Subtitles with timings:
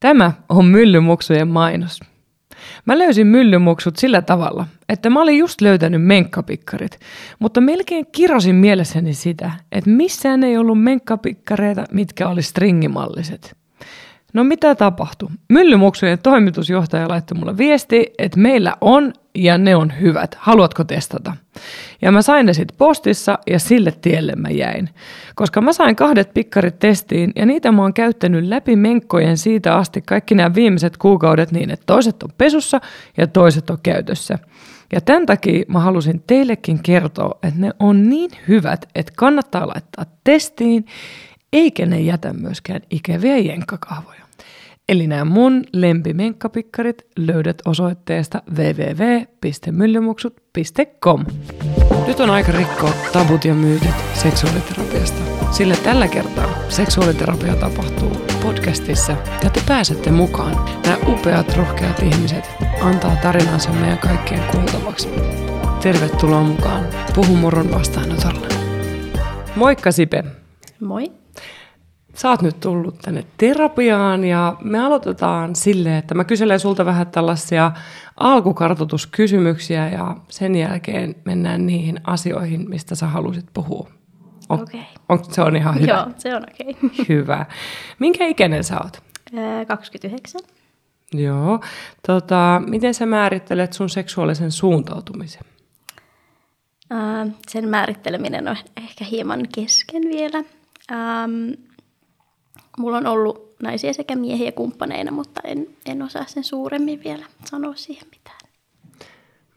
[0.00, 2.00] Tämä on myllymuksujen mainos.
[2.84, 7.00] Mä löysin myllymuksut sillä tavalla, että mä olin just löytänyt menkkapikkarit,
[7.38, 13.56] mutta melkein kirosin mielessäni sitä, että missään ei ollut menkkapikkareita, mitkä oli stringimalliset.
[14.32, 15.28] No mitä tapahtui?
[15.48, 20.36] Myllymuksujen toimitusjohtaja laittoi mulle viesti, että meillä on ja ne on hyvät.
[20.38, 21.36] Haluatko testata?
[22.02, 24.88] Ja mä sain ne sitten postissa ja sille tielle mä jäin.
[25.34, 30.02] Koska mä sain kahdet pikkarit testiin ja niitä mä oon käyttänyt läpi menkkojen siitä asti
[30.02, 32.80] kaikki nämä viimeiset kuukaudet niin, että toiset on pesussa
[33.16, 34.38] ja toiset on käytössä.
[34.92, 40.04] Ja tämän takia mä halusin teillekin kertoa, että ne on niin hyvät, että kannattaa laittaa
[40.24, 40.86] testiin,
[41.52, 44.29] eikä ne jätä myöskään ikäviä jenkkakahvoja.
[44.90, 51.24] Eli nämä mun lempimenkkapikkarit löydät osoitteesta www.myllymuksut.com.
[52.06, 55.20] Nyt on aika rikkoa tabut ja myytit seksuaaliterapiasta.
[55.50, 58.10] Sillä tällä kertaa seksuaaliterapia tapahtuu
[58.42, 60.80] podcastissa ja te pääsette mukaan.
[60.84, 62.44] Nämä upeat, rohkeat ihmiset
[62.82, 65.08] antaa tarinansa meidän kaikkien kuultavaksi.
[65.82, 68.48] Tervetuloa mukaan Puhu Murron vastaanotolle.
[69.56, 70.24] Moikka Sipe!
[70.80, 71.19] Moi!
[72.20, 77.06] Sä oot nyt tullut tänne terapiaan ja me aloitetaan sille, että mä kyselen sulta vähän
[77.06, 77.72] tällaisia
[78.16, 83.90] alkukartoituskysymyksiä ja sen jälkeen mennään niihin asioihin, mistä sä halusit puhua.
[84.48, 84.80] On, okay.
[85.08, 85.92] on, se on ihan hyvä.
[85.92, 86.70] Joo, se on okei.
[86.70, 87.06] Okay.
[87.08, 87.46] Hyvä.
[87.98, 89.02] Minkä ikäinen sä oot?
[89.68, 90.40] 29.
[91.12, 91.60] Joo.
[92.06, 95.42] Tota, miten sä määrittelet sun seksuaalisen suuntautumisen?
[97.48, 100.44] Sen määritteleminen on ehkä hieman kesken vielä.
[102.78, 107.74] Mulla on ollut naisia sekä miehiä kumppaneina, mutta en, en osaa sen suuremmin vielä sanoa
[107.74, 108.40] siihen mitään.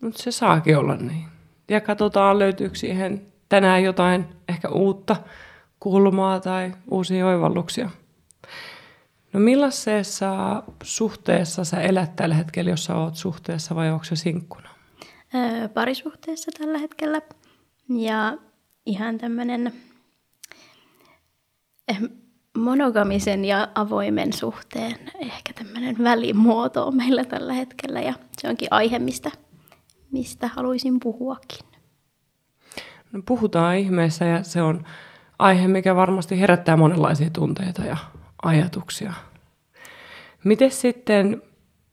[0.02, 1.26] Mutta se saakin olla niin.
[1.70, 5.16] Ja katsotaan, löytyykö siihen tänään jotain ehkä uutta
[5.80, 7.90] kulmaa tai uusia oivalluksia.
[9.34, 14.70] No millaisessa suhteessa sä elät tällä hetkellä, jos sä oot suhteessa vai onko se sinkkuna?
[15.36, 17.22] Öö, parisuhteessa tällä hetkellä.
[17.90, 18.38] Ja
[18.86, 19.74] ihan tämmöinen
[21.88, 21.98] eh,
[22.58, 29.00] monogamisen ja avoimen suhteen ehkä tämmöinen välimuoto on meillä tällä hetkellä ja se onkin aihe,
[29.00, 29.32] mistä,
[30.12, 31.66] mistä haluaisin puhuakin.
[33.12, 34.86] No puhutaan ihmeessä ja se on
[35.40, 37.98] aihe, mikä varmasti herättää monenlaisia tunteita ja
[38.44, 39.14] ajatuksia.
[40.44, 41.42] Miten sitten,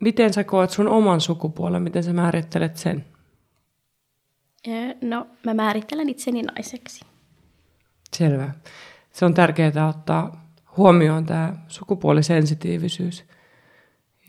[0.00, 3.04] miten sä koet sun oman sukupuolen, miten sä määrittelet sen?
[5.02, 7.04] No, mä määrittelen itseni naiseksi.
[8.16, 8.50] Selvä.
[9.12, 10.39] Se on tärkeää ottaa
[10.76, 13.24] huomioon tämä sukupuolisensitiivisyys.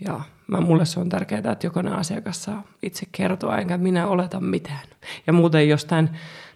[0.05, 4.39] Ja mä, mulle se on tärkeää, että jokainen asiakas saa itse kertoa, enkä minä oleta
[4.39, 4.87] mitään.
[5.27, 6.09] Ja muuten jostain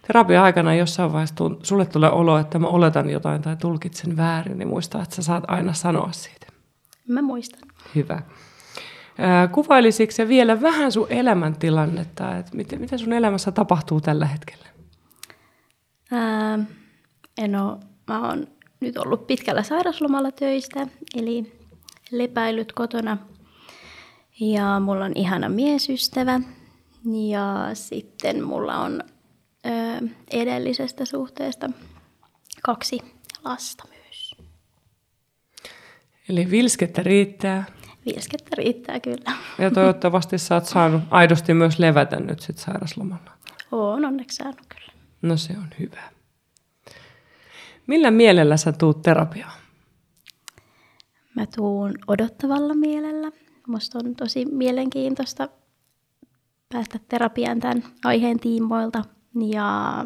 [0.06, 4.68] terapia-aikana jossain vaiheessa tunt, sulle tulee olo, että mä oletan jotain tai tulkitsen väärin, niin
[4.68, 6.46] muista, että sä saat aina sanoa siitä.
[7.08, 7.60] Mä muistan.
[7.94, 8.22] Hyvä.
[9.52, 14.66] Kuvailisitko se vielä vähän sun elämäntilannetta, että miten, miten sun elämässä tapahtuu tällä hetkellä?
[16.12, 16.58] Ää,
[17.38, 17.76] en ole,
[18.06, 18.46] mä oon
[18.80, 21.52] nyt ollut pitkällä sairaslomalla töistä, eli
[22.10, 23.16] lepäillyt kotona.
[24.40, 26.40] Ja mulla on ihana miesystävä.
[27.28, 29.02] Ja sitten mulla on
[29.66, 31.70] ö, edellisestä suhteesta
[32.62, 32.98] kaksi
[33.44, 34.34] lasta myös.
[36.28, 37.64] Eli vilskettä riittää.
[38.06, 39.32] Vilskettä riittää kyllä.
[39.58, 43.30] Ja toivottavasti sä oot saanut aidosti myös levätä nyt sit sairaslomalla.
[43.72, 44.92] Oon onneksi saanut kyllä.
[45.22, 46.15] No se on hyvä.
[47.86, 49.52] Millä mielellä sä tuut terapiaan?
[51.36, 53.32] Mä tuun odottavalla mielellä.
[53.66, 55.48] Musta on tosi mielenkiintoista
[56.72, 59.04] päästä terapiaan tämän aiheen tiimoilta
[59.52, 60.04] ja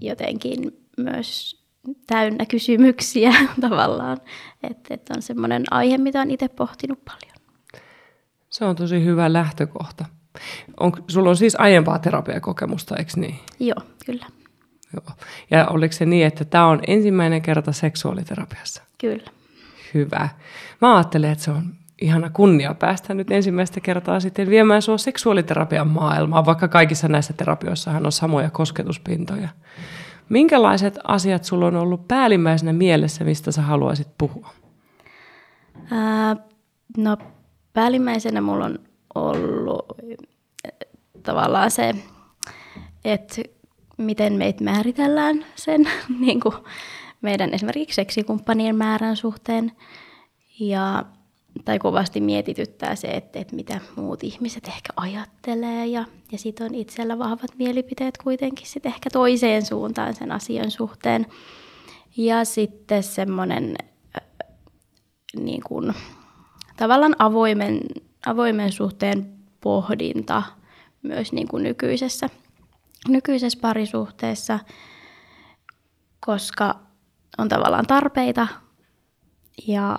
[0.00, 0.58] jotenkin
[0.96, 1.62] myös
[2.06, 4.18] täynnä kysymyksiä tavallaan.
[4.62, 7.34] Että et on semmoinen aihe, mitä on itse pohtinut paljon.
[8.50, 10.04] Se on tosi hyvä lähtökohta.
[10.80, 13.36] On, sulla on siis aiempaa terapiakokemusta, eikö niin?
[13.60, 14.26] Joo, kyllä.
[14.94, 15.16] Joo.
[15.50, 18.82] Ja oliko se niin, että tämä on ensimmäinen kerta seksuaaliterapiassa?
[18.98, 19.30] Kyllä.
[19.94, 20.28] Hyvä.
[20.80, 25.88] Mä ajattelen, että se on ihana kunnia päästä nyt ensimmäistä kertaa sitten viemään sua seksuaaliterapian
[25.88, 29.48] maailmaan, vaikka kaikissa näissä terapioissahan on samoja kosketuspintoja.
[30.28, 34.50] Minkälaiset asiat sulla on ollut päällimmäisenä mielessä, mistä sä haluaisit puhua?
[35.90, 36.36] Ää,
[36.96, 37.16] no
[37.72, 38.78] päällimmäisenä mulla on
[39.14, 39.86] ollut
[41.22, 41.94] tavallaan se,
[43.04, 43.42] että
[43.96, 45.88] miten meitä määritellään sen
[46.20, 46.54] niin kuin
[47.20, 49.72] meidän esimerkiksi seksikumppanien määrän suhteen.
[50.60, 51.04] Ja,
[51.64, 56.74] tai kovasti mietityttää se, että, että mitä muut ihmiset ehkä ajattelee ja, ja sitten on
[56.74, 61.26] itsellä vahvat mielipiteet kuitenkin sit ehkä toiseen suuntaan sen asian suhteen.
[62.16, 63.76] Ja sitten semmoinen
[65.36, 65.92] niin kuin,
[66.76, 67.80] tavallaan avoimen,
[68.26, 70.42] avoimen suhteen pohdinta
[71.02, 72.30] myös niin kuin nykyisessä,
[73.08, 74.58] nykyisessä parisuhteessa,
[76.20, 76.74] koska
[77.38, 78.46] on tavallaan tarpeita
[79.66, 79.98] ja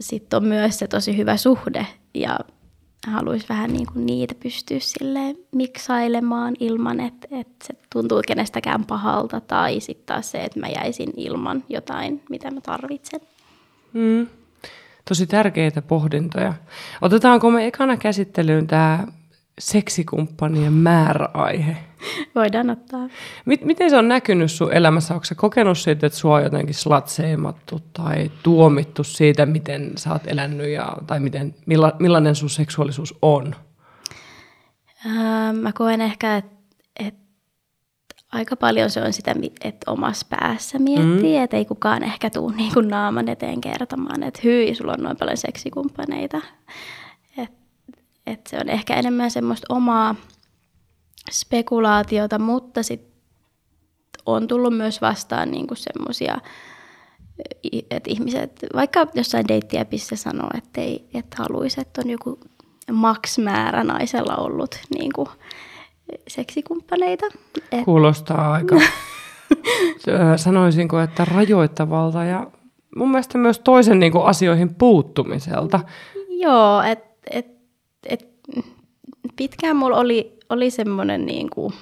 [0.00, 2.38] sitten on myös se tosi hyvä suhde ja
[3.06, 9.40] haluaisi vähän niin kuin niitä pystyä sille miksailemaan ilman, että, että se tuntuu kenestäkään pahalta
[9.40, 13.20] tai sitten taas se, että mä jäisin ilman jotain, mitä mä tarvitsen.
[13.92, 14.26] Mm.
[15.08, 16.54] Tosi tärkeitä pohdintoja.
[17.02, 19.06] Otetaanko me ekana käsittelyyn tämä
[19.60, 21.76] seksikumppanien määräaihe?
[22.34, 23.08] Voidaan ottaa.
[23.44, 25.14] Miten se on näkynyt sun elämässä?
[25.14, 30.26] Onko se kokenut siitä, että sua on jotenkin slatseimattu tai tuomittu siitä, miten sä oot
[30.26, 33.54] elänyt ja, tai miten, milla, millainen sun seksuaalisuus on?
[35.06, 36.56] Öö, mä koen ehkä, että
[37.00, 37.14] et
[38.32, 41.44] aika paljon se on sitä, että omassa päässä miettii, mm.
[41.44, 45.16] että ei kukaan ehkä tule niin kuin naaman eteen kertomaan, että hyi, sulla on noin
[45.16, 46.40] paljon seksikumppaneita.
[48.26, 50.14] Et se on ehkä enemmän semmoista omaa
[51.30, 53.16] spekulaatiota, mutta sitten
[54.26, 56.38] on tullut myös vastaan niinku semmoisia,
[57.90, 62.40] että ihmiset, vaikka jossain deittiäpissä sanoo, että ei et haluaisi, että on joku
[62.92, 65.28] max-määrä naisella ollut niinku
[66.28, 67.26] seksikumppaneita.
[67.72, 67.84] Et...
[67.84, 68.76] Kuulostaa aika,
[70.36, 72.46] sanoisinko, että rajoittavalta ja
[72.96, 75.80] mun mielestä myös toisen niinku asioihin puuttumiselta.
[76.28, 77.55] Joo, että et, et,
[79.36, 81.72] pitkään mulla oli oli semmoinen niin kuin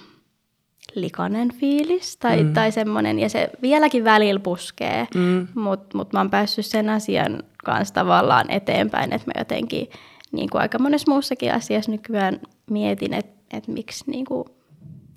[0.94, 2.52] likainen fiilis tai, mm.
[2.52, 5.48] tai semmoinen, ja se vieläkin välillä puskee, mm.
[5.54, 9.88] mutta mut mä oon päässyt sen asian kanssa tavallaan eteenpäin, että mä jotenkin
[10.32, 14.44] niin kuin aika monessa muussakin asiassa nykyään mietin, että, että miksi niin kuin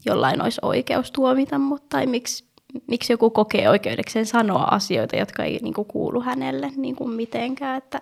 [0.06, 2.46] jollain olisi oikeus tuomita mut, tai miksi,
[2.88, 7.78] miksi joku kokee oikeudekseen sanoa asioita, jotka ei niin kuin kuulu hänelle niin kuin mitenkään.
[7.78, 8.02] Että...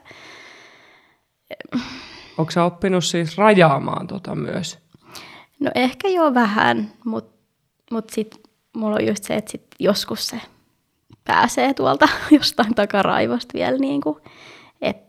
[2.37, 4.79] Onko sä oppinut siis rajaamaan tota myös?
[5.59, 7.35] No ehkä jo vähän, mutta
[7.91, 8.39] mut sitten
[8.75, 10.41] mulla on just se, että sit joskus se
[11.23, 14.01] pääsee tuolta jostain takaraivosta vielä, niin
[14.81, 15.05] että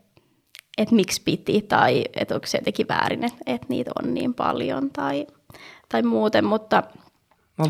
[0.78, 4.90] et miksi piti tai että onko se jotenkin väärin, että et niitä on niin paljon
[4.90, 5.26] tai,
[5.88, 6.82] tai muuten, mutta...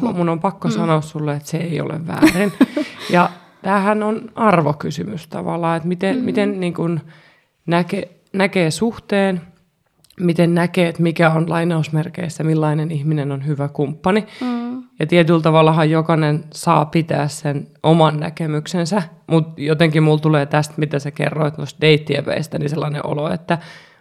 [0.03, 0.75] Mä, mun on pakko mm.
[0.75, 2.53] sanoa sulle, että se ei ole väärin.
[3.11, 3.31] ja
[3.63, 6.25] tämähän on arvokysymys tavallaan, että miten, mm.
[6.25, 7.01] miten niin kun
[7.67, 8.09] näke,
[8.39, 9.41] näkee suhteen,
[10.21, 14.27] miten näkee, että mikä on lainausmerkeissä, millainen ihminen on hyvä kumppani.
[14.41, 14.83] Mm.
[15.01, 20.99] Ja tietyllä tavallahan jokainen saa pitää sen oman näkemyksensä, mutta jotenkin mulla tulee tästä, mitä
[20.99, 23.59] sä kerroit noista deittiepeistä, niin sellainen olo, että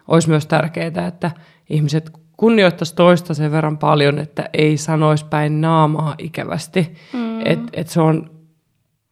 [0.08, 1.32] olisi myös tärkeää, että
[1.70, 6.96] ihmiset kunnioittaisi toista sen verran paljon, että ei sanoisi päin naamaa ikävästi.
[7.14, 7.40] Mm.
[7.46, 8.30] Että et se on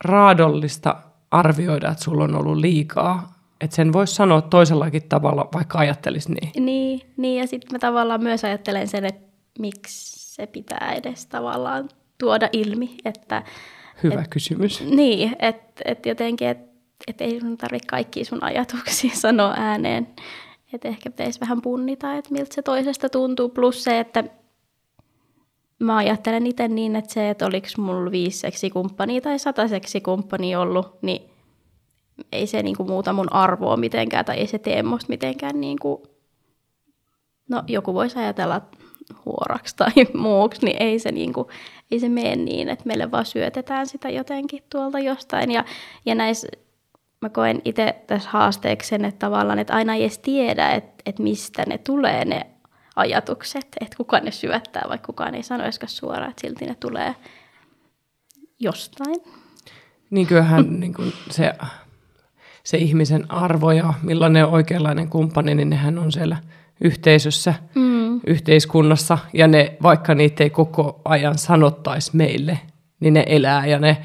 [0.04, 0.96] raadollista
[1.32, 3.33] arvioida, että sulla on ollut liikaa
[3.64, 6.66] että sen voisi sanoa toisellakin tavalla, vaikka ajattelisi niin.
[6.66, 9.28] Niin, niin ja sitten mä tavallaan myös ajattelen sen, että
[9.60, 12.96] miksi se pitää edes tavallaan tuoda ilmi.
[13.06, 13.44] Että,
[14.04, 14.82] Hyvä et, kysymys.
[14.82, 16.74] Niin, että et jotenkin, että
[17.08, 20.08] et ei sun tarvitse kaikki sun ajatuksia sanoa ääneen.
[20.74, 23.50] Että ehkä pitäisi vähän punnita, että miltä se toisesta tuntuu.
[23.50, 24.24] Plus se, että
[25.80, 30.98] mä ajattelen itse niin, että se, että oliko mulla viisi seksikumppania tai sata seksikumppania ollut,
[31.02, 31.33] niin
[32.32, 35.80] ei se niin kuin muuta mun arvoa mitenkään tai ei se tee musta mitenkään niin
[35.80, 36.04] kuin,
[37.50, 38.62] no joku voisi ajatella
[39.26, 41.48] huoraksi tai muuksi, niin ei se, niin kuin,
[41.92, 45.52] ei se mene niin, että meille vaan syötetään sitä jotenkin tuolta jostain.
[45.52, 45.66] Ja,
[46.06, 46.48] ja näissä
[47.22, 51.24] mä koen itse tässä haasteeksi sen, että tavallaan, että aina ei edes tiedä, että, että
[51.24, 52.48] mistä ne tulee ne
[52.96, 57.16] ajatukset, että kuka ne syöttää, vaikka kukaan ei sano edes suoraan, että silti ne tulee
[58.60, 59.16] jostain.
[60.10, 61.54] Niin kyllähän niin kuin se
[62.66, 66.38] se ihmisen arvo ja millainen on oikeanlainen kumppani, niin nehän on siellä
[66.82, 68.22] yhteisössä, mm.
[68.28, 72.60] yhteiskunnassa, ja ne, vaikka niitä ei koko ajan sanottaisi meille,
[73.00, 73.98] niin ne elää, ja ne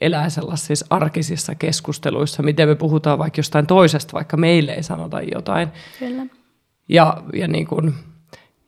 [0.00, 5.68] elää sellaisissa arkisissa keskusteluissa, miten me puhutaan vaikka jostain toisesta, vaikka meille ei sanota jotain.
[5.98, 6.26] Kyllä.
[6.88, 7.94] Ja, ja niin kun,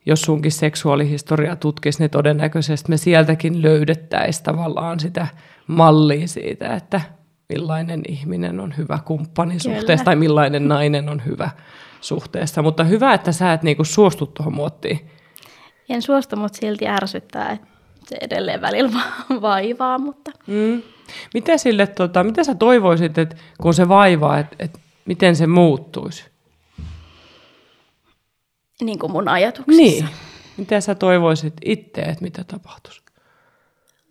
[0.05, 5.27] jos sunkin seksuaalihistoria tutkisi, niin todennäköisesti me sieltäkin löydettäisiin tavallaan sitä
[5.67, 7.01] mallia siitä, että
[7.49, 11.49] millainen ihminen on hyvä kumppani suhteessa tai millainen nainen on hyvä
[12.01, 12.61] suhteessa.
[12.61, 15.09] Mutta hyvä, että sä et niinku suostu tuohon muottiin.
[15.89, 17.67] En suostu, mutta silti ärsyttää, että
[18.07, 18.91] se edelleen välillä
[19.41, 19.97] vaivaa.
[19.97, 20.31] Mutta...
[20.47, 20.81] Mm.
[21.33, 26.25] Mitä, sille, tota, mitä sä toivoisit, että kun se vaivaa, että, että miten se muuttuisi?
[28.81, 29.81] Niin kuin mun ajatuksissa.
[29.81, 30.09] Niin.
[30.57, 33.01] Mitä sä toivoisit itse, että mitä tapahtuisi?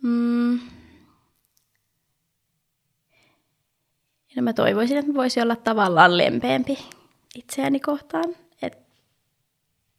[0.03, 0.61] Mm.
[4.37, 6.79] Ja mä toivoisin, että mä voisin olla tavallaan lempeämpi
[7.35, 8.25] itseäni kohtaan.
[8.63, 8.79] Et,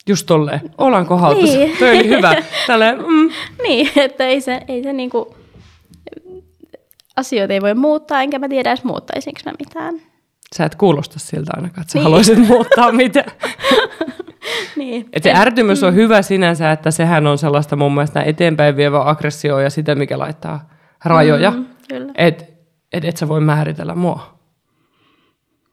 [0.07, 0.61] Just tolleen.
[0.77, 1.49] Ollaanko haltus?
[1.49, 1.77] Niin.
[1.79, 2.35] Toi oli hyvä.
[2.67, 3.29] Tälleen, mm.
[3.67, 5.35] niin, että ei se, ei se niinku,
[7.15, 9.95] asioita ei voi muuttaa, enkä mä tiedä edes muuttaisinko mä mitään.
[10.55, 12.03] Sä et kuulosta siltä ainakaan, että sä Niin.
[12.03, 13.31] haluaisit muuttaa mitään.
[14.75, 15.09] Niin.
[15.13, 19.59] Et se ärtymys on hyvä sinänsä, että sehän on sellaista mun mielestä eteenpäin vievä aggressio
[19.59, 20.69] ja sitä, mikä laittaa
[21.05, 21.51] rajoja.
[21.51, 22.11] Mm, kyllä.
[22.15, 22.56] Että
[22.93, 24.37] et, et sä voi määritellä mua.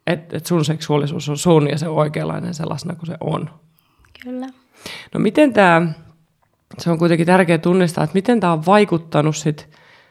[0.07, 3.51] Että et sun seksuaalisuus on sun ja se on oikeanlainen sellaisena kuin se on.
[4.25, 4.47] Kyllä.
[5.15, 5.93] No miten tämä,
[6.79, 9.69] se on kuitenkin tärkeää tunnistaa, että miten tämä on vaikuttanut sit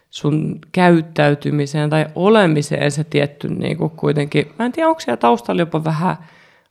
[0.09, 5.61] sun käyttäytymiseen tai olemiseen se tietty niin kuin kuitenkin, mä en tiedä, onko siellä taustalla
[5.61, 6.17] jopa vähän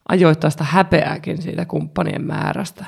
[0.09, 2.85] ajoittaista häpeääkin siitä kumppanien määrästä.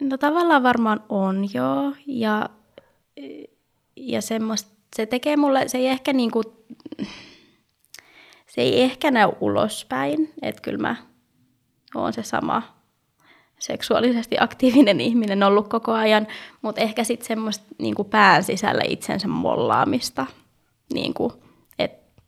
[0.00, 2.48] No tavallaan varmaan on joo, ja,
[3.96, 6.42] ja semmoista, se tekee mulle, se ei ehkä niinku,
[8.46, 10.96] se ei ehkä näy ulospäin, että kyllä mä
[11.94, 12.62] oon se sama
[13.58, 16.26] seksuaalisesti aktiivinen ihminen ollut koko ajan,
[16.62, 20.26] mutta ehkä sitten semmoista niinku pään sisällä itsensä mollaamista,
[20.92, 21.32] niinku,
[21.78, 22.22] että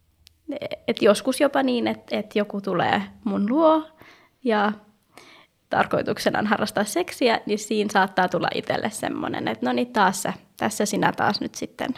[0.89, 3.89] et joskus jopa niin, että et joku tulee mun luo
[4.45, 4.73] ja
[5.71, 10.35] tarkoituksena on harrastaa seksiä, niin siinä saattaa tulla itselle semmoinen, että no niin taas se,
[10.57, 11.95] tässä sinä taas nyt sitten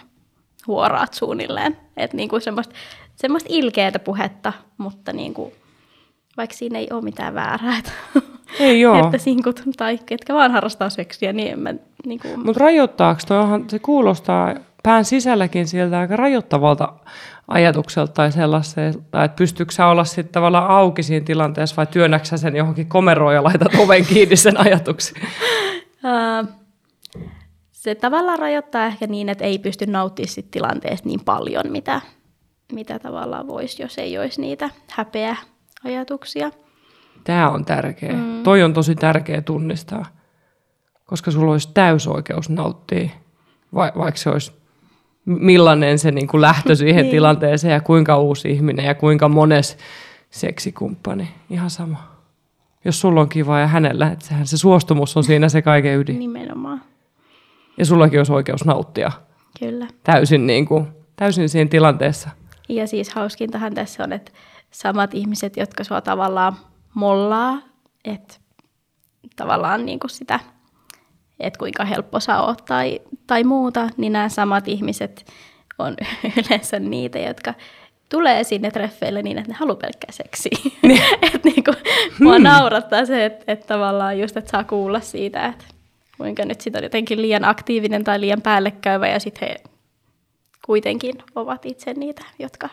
[0.67, 1.77] huoraat suunnilleen.
[1.97, 2.75] Että niinku semmoista,
[3.17, 5.53] semmoista ilkeätä puhetta, mutta niinku,
[6.37, 7.79] vaikka siinä ei ole mitään väärää.
[7.79, 7.93] Että,
[8.61, 9.05] Ei joo.
[9.05, 11.75] että sinkut tai ketkä vaan harrastaa seksiä, niin en mä,
[12.07, 16.93] niinku, Mutta rajoittaako toi, onhan- se kuulostaa pään sisälläkin sieltä aika rajoittavalta
[17.49, 22.43] ajatukselta tai sellaiselta, että pystyykö sä olla sitten tavallaan auki siinä tilanteessa vai työnnäksä sä
[22.43, 25.23] sen johonkin komeroon ja laitat oven kiinni sen ajatuksen?
[27.83, 32.01] se tavallaan rajoittaa ehkä niin, että ei pysty nauttimaan sit tilanteesta niin paljon, mitä,
[32.73, 35.37] mitä tavallaan voisi, jos ei olisi niitä häpeä
[35.85, 36.51] ajatuksia.
[37.25, 38.13] Tämä on tärkeä.
[38.13, 38.43] Mm.
[38.43, 40.07] Toi on tosi tärkeä tunnistaa,
[41.05, 43.09] koska sulla olisi täysoikeus nauttia,
[43.75, 44.53] va- vaikka se olisi
[45.25, 47.11] millainen se niin kuin lähtö siihen Niin.
[47.11, 49.79] tilanteeseen ja kuinka uusi ihminen ja kuinka mones
[50.31, 51.29] seksikumppani.
[51.51, 52.13] Ihan sama.
[52.85, 56.19] Jos sulla on kiva ja hänellä, että sehän se suostumus on siinä se kaiken ydin.
[56.19, 56.83] Nimenomaan,
[57.77, 59.13] Ja sullakin olisi oikeus nauttia
[59.59, 59.87] kyllä.
[60.05, 62.31] täysin, niin kuin, täysin siinä tilanteessa.
[62.69, 64.33] Ja siis hauskintahan tässä on, että
[64.71, 66.57] samat ihmiset, jotka sua tavallaan
[66.95, 67.59] mollaa,
[68.05, 68.35] että
[69.37, 70.41] tavallaan niin kuin sitä,
[71.41, 75.27] että kuinka helppo sä oot tai, tai muuta, niin nämä samat ihmiset
[75.79, 75.97] on
[76.37, 77.55] yleensä niitä, jotka
[78.09, 80.59] tulee sinne treffeille niin, että ne haluaa pelkkää seksiä.
[81.23, 81.77] että niin kuin,
[82.21, 85.65] mua naurattaa se, että, että tavallaan just, että saa kuulla siitä, että
[86.19, 89.57] kuinka nyt sit on jotenkin liian aktiivinen tai liian päällekäyvä ja sitten he
[90.67, 92.69] kuitenkin ovat itse niitä, jotka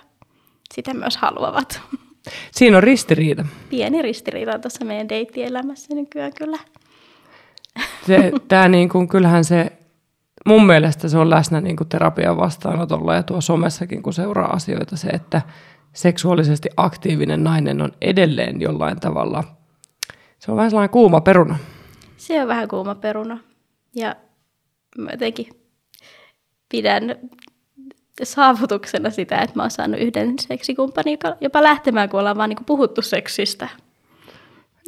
[0.73, 1.81] sitä myös haluavat.
[2.51, 3.45] Siinä on ristiriita.
[3.69, 6.57] Pieni ristiriita tuossa meidän deittielämässä nykyään kyllä.
[8.07, 9.71] Se, tää niin kuin, kyllähän se,
[10.45, 14.97] mun mielestä se on läsnä niin kuin terapian vastaanotolla ja tuo somessakin, kun seuraa asioita,
[14.97, 15.41] se, että
[15.93, 19.43] seksuaalisesti aktiivinen nainen on edelleen jollain tavalla,
[20.39, 21.57] se on vähän sellainen kuuma peruna.
[22.19, 23.39] Se on vähän kuuma peruna.
[23.95, 24.15] Ja
[24.97, 25.49] mä jotenkin
[26.69, 27.15] pidän
[28.23, 32.63] saavutuksena sitä, että mä oon saanut yhden seksikumppanin joka- jopa lähtemään, kun ollaan vaan niinku
[32.63, 33.69] puhuttu seksistä.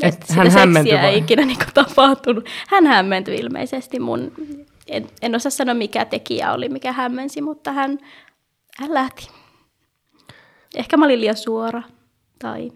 [0.04, 1.10] Et Et hän sitä seksiä vai?
[1.10, 2.50] ei ikinä niinku tapahtunut.
[2.68, 4.32] Hän hämmentyi ilmeisesti mun,
[4.88, 7.98] en, en osaa sanoa mikä tekijä oli, mikä hämmensi, mutta hän,
[8.78, 9.30] hän lähti.
[10.76, 11.82] Ehkä mä olin liian suora,
[12.40, 12.72] tai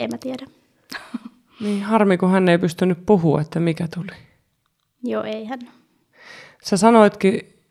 [0.00, 0.46] en mä tiedä.
[1.60, 4.16] Niin harmi, kun hän ei pystynyt puhua, että mikä tuli.
[5.02, 5.58] Joo, ei hän.
[6.62, 7.62] Sä sanoitkin,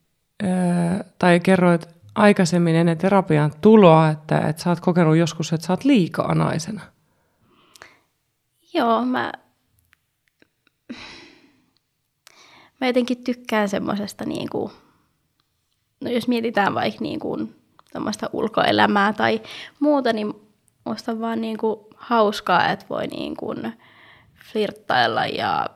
[1.19, 5.83] tai kerroit aikaisemmin ennen terapian tuloa, että, että sä oot kokenut joskus, että sä oot
[5.83, 6.81] liikaa naisena.
[8.73, 9.31] Joo, mä,
[12.81, 14.71] mä jotenkin tykkään semmoisesta, niin kuin,
[16.01, 17.55] no jos mietitään vaikka niin kuin,
[18.33, 19.41] ulkoelämää tai
[19.79, 20.33] muuta, niin
[20.85, 23.73] musta vaan niin kuin, hauskaa, että voi niin kuin,
[24.51, 25.69] flirttailla ja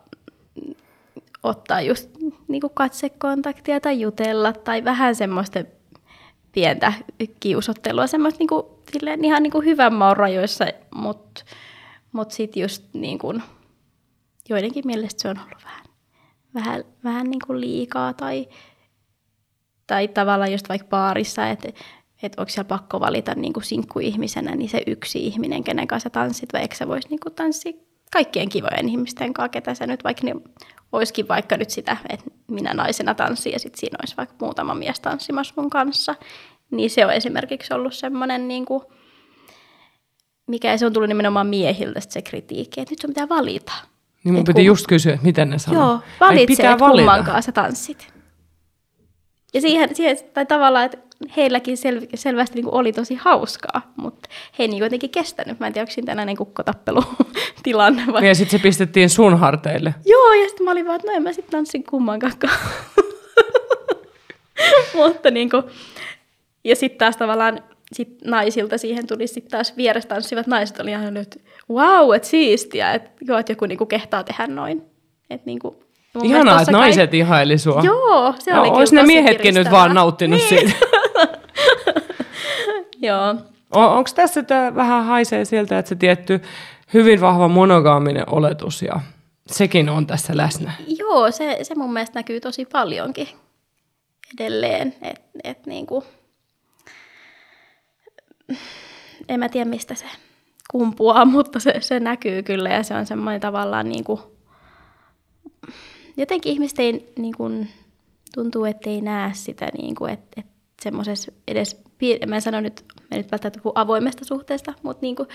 [1.44, 2.10] ottaa just
[2.48, 5.60] niin kuin katsekontaktia tai jutella tai vähän semmoista
[6.52, 6.94] pientä
[7.40, 11.44] kiusottelua, semmoista niin kuin, silleen ihan niin kuin hyvän maun rajoissa, mutta
[12.12, 13.44] mut sitten just niin kuin,
[14.50, 15.86] joidenkin mielestä se on ollut vähän,
[16.54, 18.48] vähän, vähän niin kuin liikaa tai,
[19.88, 21.70] tai tavallaan just vaikka baarissa, että
[22.24, 26.54] että onko siellä pakko valita niin kuin sinkkuihmisenä niin se yksi ihminen, kenen kanssa tanssit,
[26.54, 27.74] vai eikö sä voisi niin kuin tanssia
[28.12, 30.36] kaikkien kivojen ihmisten kanssa, ketä sä nyt vaikka ne
[30.92, 35.00] olisikin vaikka nyt sitä, että minä naisena tanssin ja sitten siinä olisi vaikka muutama mies
[35.00, 36.16] tanssimassa mun kanssa.
[36.72, 38.84] Niin se on esimerkiksi ollut semmoinen, niin kuin,
[40.48, 43.74] mikä se on tullut nimenomaan miehiltä se kritiikki, että nyt sun pitää valita.
[44.24, 45.82] Niin mun Et piti kum- just kysyä, että miten ne sanoo.
[45.82, 48.14] Joo, valitse, että kumman kanssa tanssit.
[49.54, 50.98] Ja siihen, siihen tai tavallaan, että
[51.38, 55.60] heilläkin sel, selvästi niin kuin oli tosi hauskaa, mutta he ei niin jotenkin kestänyt.
[55.60, 58.28] Mä en tiedä, onko siinä tällainen kukkotappelutilanne vai...
[58.28, 59.96] Ja sitten se pistettiin sun harteille.
[60.06, 62.34] Joo, ja sitten mä olin vaan, että no en mä sitten tanssin kummankaan.
[64.96, 65.64] mutta niin kuin,
[66.64, 71.14] ja sitten taas tavallaan sit naisilta siihen tuli sitten taas vieressä tanssivat naiset oli ihan
[71.14, 73.10] nyt, wow, että siistiä, että
[73.40, 74.82] että joku niinku kehtaa tehdä noin.
[75.30, 75.68] Et niinku,
[76.14, 77.82] mun mielestä Ihanaa, tossa että kai- naiset ihaili sua.
[77.86, 80.50] Joo, se no, oli kyllä ne miehetkin nyt vaan nauttinut niin.
[80.50, 80.86] siitä.
[83.02, 83.36] Joo,
[83.72, 86.42] Onko tässä tää vähän haisee sieltä, että se tietty
[86.94, 89.00] hyvin vahva monogaaminen oletus ja
[89.48, 90.74] sekin on tässä läsnä?
[90.88, 93.28] Joo se, se mun mielestä näkyy tosi paljonkin
[94.40, 94.96] edelleen.
[95.02, 96.04] Et, et niinku,
[99.30, 100.06] en mä tiedä, mistä se
[100.72, 104.22] kumpuaa, mutta se, se näkyy kyllä ja se on semmoinen tavallaan niinku,
[106.18, 107.50] jotenkin ihmiset ei niinku,
[108.36, 110.46] tuntuu, että ei näe sitä, niinku, että et
[110.82, 111.82] semmoisessa edes,
[112.28, 115.28] mä en sano nyt, mä nyt välttämättä puhu avoimesta suhteesta, mutta niinku,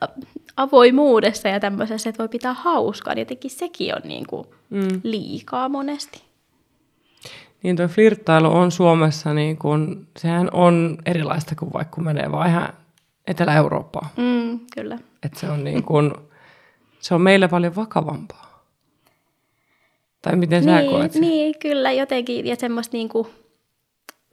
[0.00, 0.06] a-
[0.56, 5.00] avoimuudessa ja tämmöisessä, että voi pitää hauskaa, niin jotenkin sekin on niinku Mm.
[5.02, 6.22] liikaa monesti.
[7.62, 12.48] Niin tuo flirttailu on Suomessa, niin kun, sehän on erilaista kuin vaikka kun menee vaan
[12.48, 12.68] ihan
[13.26, 14.08] Etelä-Eurooppaan.
[14.16, 14.98] Mm, kyllä.
[15.22, 16.14] Että se on niin kun,
[17.00, 18.64] se on meille paljon vakavampaa.
[20.22, 21.20] Tai miten sä koet Niin, sen?
[21.22, 23.30] niin, kyllä jotenkin, ja semmoista niinku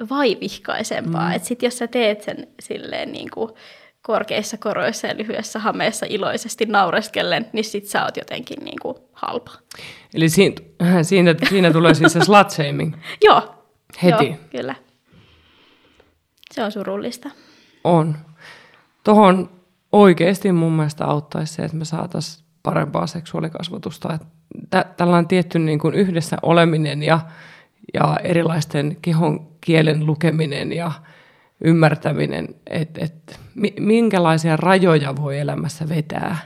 [0.10, 1.30] vaivihkaisempaa.
[1.30, 1.36] Mm.
[1.36, 3.58] Että sit jos sä teet sen silleen niinku
[4.02, 9.52] korkeissa koroissa ja lyhyessä hameessa iloisesti naureskellen, niin sit sä oot jotenkin niinku halpa.
[10.14, 10.56] Eli siinä,
[11.02, 12.96] siinä, siinä tulee siis se slut shaming.
[13.26, 13.56] Joo.
[14.04, 14.26] Heti.
[14.26, 14.76] Joo, kyllä.
[16.52, 17.30] Se on surullista.
[17.84, 18.18] On.
[19.04, 19.50] Tuohon
[19.92, 24.14] oikeasti mun mielestä auttaisi se, että me saataisiin parempaa seksuaalikasvatusta.
[24.14, 27.20] Että tällainen tietty niin kuin yhdessä oleminen ja,
[27.94, 30.92] ja erilaisten kehon kielen lukeminen ja
[31.64, 36.38] ymmärtäminen, että et, mi- minkälaisia rajoja voi elämässä vetää.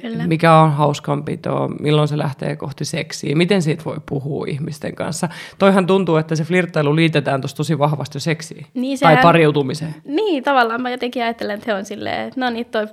[0.00, 0.26] Kyllä.
[0.26, 5.28] Mikä on hauskanpitoa, milloin se lähtee kohti seksiä, miten siitä voi puhua ihmisten kanssa.
[5.58, 9.94] Toihan tuntuu, että se flirttailu liitetään tuossa tosi vahvasti seksiin Niin, tai sehän- pariutumiseen.
[10.04, 12.86] Niin, tavallaan mä jotenkin ajattelen, että he on silleen, että no niin, toi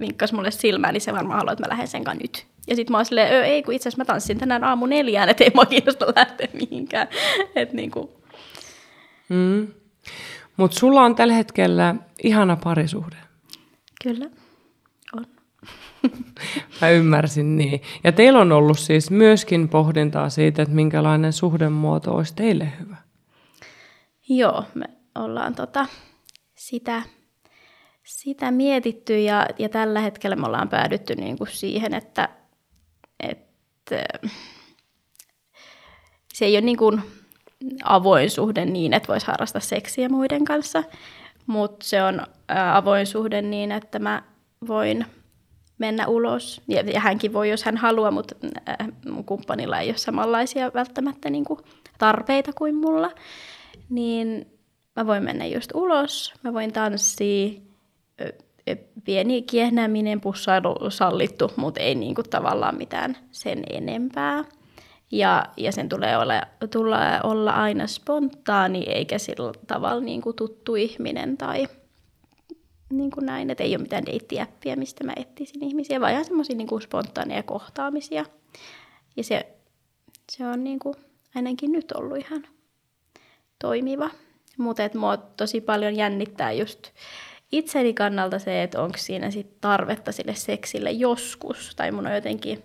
[0.00, 2.46] vinkkas mulle silmään, niin se varmaan haluaa, että mä lähden sen kanssa nyt.
[2.68, 5.28] Ja sitten mä oon silleen, "Ö, ei kun itse asiassa mä tanssin tänään aamu neljään,
[5.28, 7.08] että ei mua kiinnosta lähteä mihinkään.
[7.56, 8.18] Että niinku,
[9.28, 9.68] Mm.
[10.56, 13.16] Mutta sulla on tällä hetkellä ihana parisuhde.
[14.02, 14.26] kyllä,
[15.16, 15.26] on.
[16.80, 17.82] Mä ymmärsin niin.
[18.04, 22.96] Ja teillä on ollut siis myöskin pohdintaa siitä, että minkälainen suhdemuoto olisi teille hyvä.
[24.28, 25.86] Joo, me ollaan tota,
[26.54, 27.02] sitä,
[28.04, 32.28] sitä mietitty ja, ja tällä hetkellä me ollaan päädytty niinku siihen, että
[36.34, 37.02] se ei ole niin kuin
[37.84, 40.84] avoin suhde niin, että voisi harrastaa seksiä muiden kanssa,
[41.46, 44.22] mutta se on ää, avoin suhde niin, että mä
[44.68, 45.06] voin
[45.78, 46.60] mennä ulos.
[46.68, 48.34] Ja, ja hänkin voi, jos hän haluaa, mutta
[48.66, 51.60] ää, mun kumppanilla ei ole samanlaisia välttämättä niin kuin
[51.98, 53.10] tarpeita kuin mulla.
[53.90, 54.46] Niin
[54.96, 57.60] mä voin mennä just ulos, mä voin tanssia,
[59.04, 64.44] pieni kiehnäminen, pussailu sallittu, mutta ei niinku tavallaan mitään sen enempää.
[65.10, 71.36] Ja, ja sen tulee olla, tulee olla aina spontaani, eikä sillä tavalla niinku tuttu ihminen
[71.36, 71.66] tai
[72.90, 76.56] niin kuin näin, että ei ole mitään deittiäppiä, mistä mä etsisin ihmisiä, vaan ihan semmoisia
[76.56, 78.24] niin spontaaneja kohtaamisia.
[79.16, 79.48] Ja se,
[80.32, 80.94] se on niin kuin
[81.34, 82.46] ainakin nyt ollut ihan
[83.58, 84.10] toimiva.
[84.58, 86.82] Mutta mua tosi paljon jännittää just
[87.52, 91.74] itseni kannalta se, että onko siinä sit tarvetta sille seksille joskus.
[91.76, 92.62] Tai mun on jotenkin,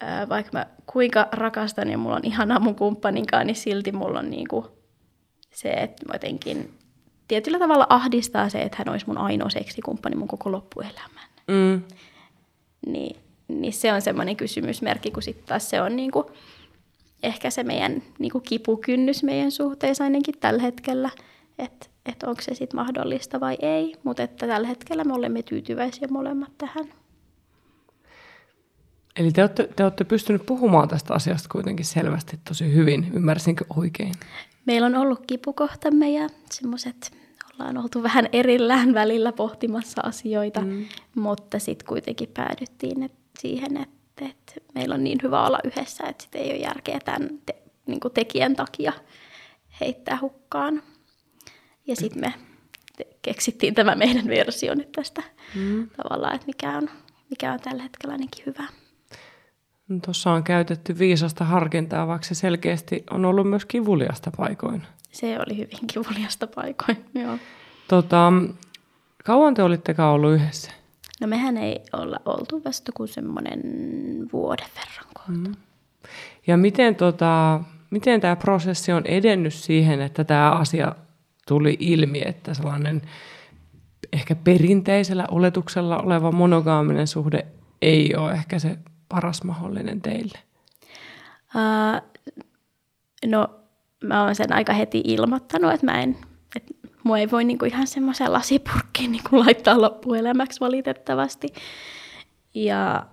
[0.00, 4.30] ää, vaikka mä kuinka rakastan ja mulla on ihanaa mun kumppaninkaan, niin silti mulla on
[4.30, 4.68] niinku
[5.50, 6.78] se, että mä jotenkin
[7.28, 11.28] tietyllä tavalla ahdistaa se, että hän olisi mun ainoa seksikumppani mun koko loppuelämän.
[11.48, 11.82] Mm.
[12.86, 13.16] Niin,
[13.48, 16.30] niin se on semmoinen kysymysmerkki, kun sitten taas se on niinku,
[17.22, 21.10] ehkä se meidän niinku kipukynnys meidän suhteessa ainakin tällä hetkellä,
[21.58, 26.08] että et onko se sitten mahdollista vai ei, mutta että tällä hetkellä me olemme tyytyväisiä
[26.10, 26.92] molemmat tähän.
[29.16, 33.10] Eli te olette, te olette pystynyt puhumaan tästä asiasta kuitenkin selvästi tosi hyvin.
[33.14, 34.12] Ymmärsinkö oikein?
[34.66, 37.12] Meillä on ollut kipukohtamme ja semmoiset,
[37.54, 40.84] ollaan oltu vähän erillään välillä pohtimassa asioita, mm.
[41.14, 46.22] mutta sitten kuitenkin päädyttiin et siihen, että, et meillä on niin hyvä olla yhdessä, että
[46.22, 48.92] sitten ei ole järkeä tämän te, niin tekijän takia
[49.80, 50.82] heittää hukkaan.
[51.86, 52.34] Ja sitten me
[53.22, 55.22] keksittiin tämä meidän versio nyt tästä
[55.54, 55.88] mm.
[55.96, 56.90] tavallaan, että mikä on,
[57.30, 58.64] mikä on tällä hetkellä ainakin hyvä.
[59.88, 64.82] No, Tuossa on käytetty viisasta harkintaa, vaikka se selkeästi on ollut myös kivuliasta paikoin.
[65.12, 67.38] Se oli hyvin kivuliasta paikoin, joo.
[67.88, 68.32] Tota,
[69.24, 70.72] kauan te olittekaan ollut yhdessä?
[71.20, 73.60] No mehän ei olla oltu vasta kuin semmoinen
[74.32, 75.32] vuoden verran kohta.
[75.32, 75.54] Mm.
[76.46, 80.94] Ja miten, tota, miten tämä prosessi on edennyt siihen, että tämä asia
[81.48, 83.02] tuli ilmi, että sellainen
[84.12, 87.46] ehkä perinteisellä oletuksella oleva monogaaminen suhde
[87.82, 88.78] ei ole ehkä se
[89.08, 90.38] paras mahdollinen teille?
[91.54, 92.20] Uh,
[93.26, 93.48] no,
[94.04, 96.16] mä oon sen aika heti ilmoittanut, että mä en,
[96.56, 101.48] että mua ei voi niinku ihan semmoiseen lasipurkkiin niinku laittaa loppuelämäksi valitettavasti.
[102.54, 103.06] Ja,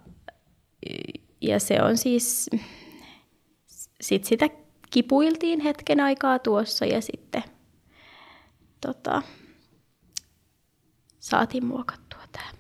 [1.42, 2.50] ja se on siis,
[4.02, 4.50] sit sitä
[4.92, 7.44] kipuiltiin hetken aikaa tuossa ja sitten
[8.82, 9.22] tota,
[11.20, 12.52] saatiin muokattua tämä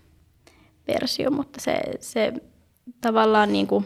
[0.87, 2.33] versio, mutta se, se
[3.01, 3.85] tavallaan niin kuin,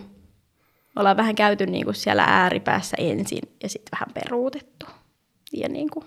[0.96, 4.86] ollaan vähän käyty niin kuin siellä ääripäässä ensin ja sitten vähän peruutettu.
[5.54, 6.06] Ja niin kuin,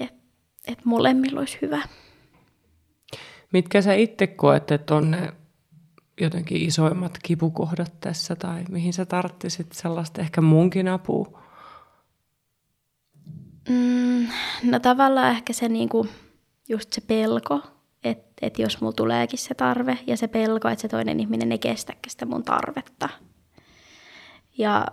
[0.00, 0.20] että
[0.68, 1.82] et molemmilla olisi hyvä.
[3.52, 5.32] Mitkä sä itse koet, että on ne
[6.20, 11.41] jotenkin isoimmat kipukohdat tässä tai mihin sä tarttisit sellaista ehkä munkin apua?
[13.68, 14.28] Mm,
[14.62, 16.06] no tavallaan ehkä se niinku,
[16.68, 17.60] just se pelko,
[18.04, 21.58] että et jos mulla tuleekin se tarve ja se pelko, että se toinen ihminen ei
[21.58, 23.08] kestäkään sitä mun tarvetta.
[24.58, 24.86] Ja,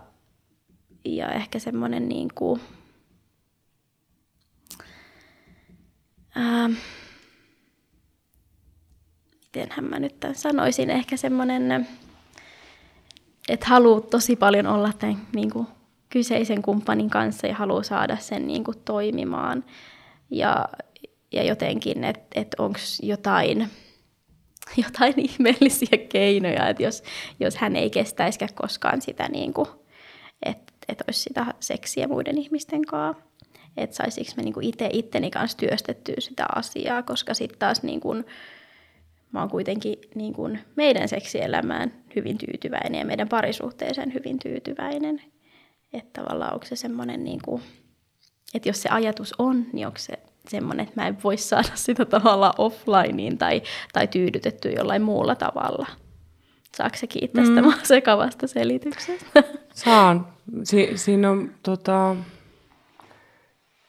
[1.04, 2.58] ja ehkä semmoinen niinku,
[6.34, 6.70] ää,
[9.44, 11.88] mitenhän mä nyt tämän sanoisin, ehkä semmoinen,
[13.48, 15.66] että haluaa tosi paljon olla tämän niin kuin,
[16.10, 19.64] kyseisen kumppanin kanssa ja haluaa saada sen niin kuin, toimimaan.
[20.30, 20.68] Ja,
[21.32, 23.68] ja jotenkin, että et onko jotain,
[24.84, 27.02] jotain ihmeellisiä keinoja, että jos,
[27.40, 29.54] jos hän ei kestäisikään koskaan sitä, niin
[30.42, 33.30] että et olisi sitä seksiä muiden ihmisten kanssa.
[33.76, 38.14] Että saisinko me niinku itse itteni kanssa työstettyä sitä asiaa, koska sitten taas niinku,
[39.32, 45.22] mä oon kuitenkin niinku meidän seksielämään hyvin tyytyväinen ja meidän parisuhteeseen hyvin tyytyväinen.
[45.92, 47.60] Että tavallaan onko se semmoinen, niinku,
[48.54, 52.04] että jos se ajatus on, niin onko se semmoinen, että mä en voi saada sitä
[52.04, 55.86] tavallaan offlineen tai, tai tyydytettyä jollain muulla tavalla.
[56.76, 57.72] Saako se kiittää sitä mm.
[57.82, 59.44] sekavasta selityksestä?
[59.74, 60.26] Saan.
[60.64, 62.16] Si- siinä on tota...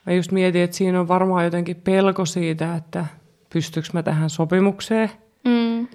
[0.06, 3.06] Mä just mietin, että siinä on varmaan jotenkin pelko siitä, että
[3.54, 5.12] pystyykö mä tähän sopimukseen.
[5.46, 5.88] Mm.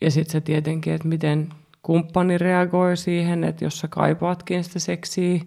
[0.00, 1.48] Ja sitten se tietenkin, että miten
[1.86, 5.40] kumppani reagoi siihen, että jos sä kaipaatkin sitä seksiä,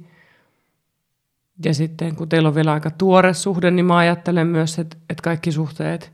[1.66, 5.24] ja sitten kun teillä on vielä aika tuore suhde, niin mä ajattelen myös, että, että
[5.24, 6.12] kaikki suhteet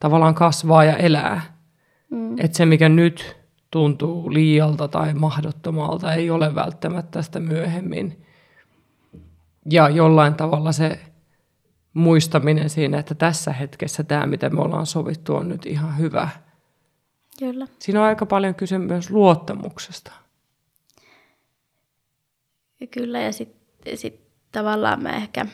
[0.00, 1.40] tavallaan kasvaa ja elää.
[2.10, 2.38] Mm.
[2.38, 3.36] Että se, mikä nyt
[3.70, 8.26] tuntuu liialta tai mahdottomalta, ei ole välttämättä sitä myöhemmin.
[9.70, 11.00] Ja jollain tavalla se
[11.94, 16.28] muistaminen siinä, että tässä hetkessä tämä, mitä me ollaan sovittu, on nyt ihan hyvä.
[17.38, 17.66] Kyllä.
[17.78, 20.12] Siinä on aika paljon kyse myös luottamuksesta.
[22.90, 24.20] Kyllä, ja sitten sit
[24.52, 25.46] tavallaan mä ehkä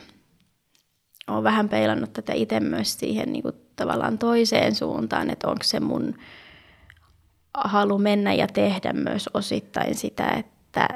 [1.27, 5.79] olen vähän peilannut tätä itse myös siihen niin kuin tavallaan toiseen suuntaan, että onko se
[5.79, 6.15] mun
[7.53, 10.87] halu mennä ja tehdä myös osittain sitä, että,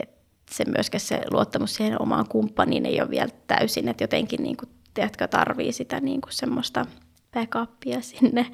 [0.00, 0.16] että
[0.50, 4.68] se myöskään se luottamus siihen omaan kumppaniin ei ole vielä täysin, että jotenkin niin kuin,
[4.94, 6.86] tiedätkö, tarvii sitä niin kuin semmoista
[7.32, 8.46] backupia sinne,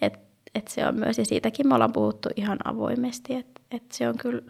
[0.00, 4.08] että, että se on myös, ja siitäkin me ollaan puhuttu ihan avoimesti, että, että se
[4.08, 4.42] on kyllä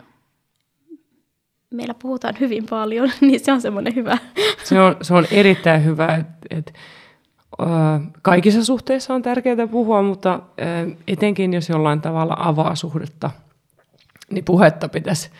[1.70, 4.18] meillä puhutaan hyvin paljon, niin se on semmoinen hyvä.
[4.64, 6.74] Se on, se on erittäin hyvä, että et,
[8.22, 10.40] kaikissa suhteissa on tärkeää puhua, mutta
[11.08, 13.30] etenkin jos jollain tavalla avaa suhdetta,
[14.30, 15.30] niin puhetta pitäisi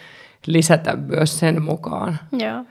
[0.46, 2.18] lisätä myös sen mukaan.
[2.33, 2.64] Joo.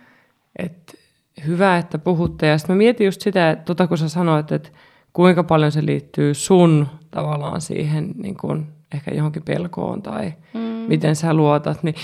[0.59, 0.99] Et
[1.47, 2.47] hyvä, että puhutte.
[2.47, 4.69] Ja sitten mä mietin just sitä, että tota kun sä sanoit, että
[5.13, 10.59] kuinka paljon se liittyy sun tavallaan siihen niin kun ehkä johonkin pelkoon tai mm.
[10.61, 11.95] miten sä luotat, niin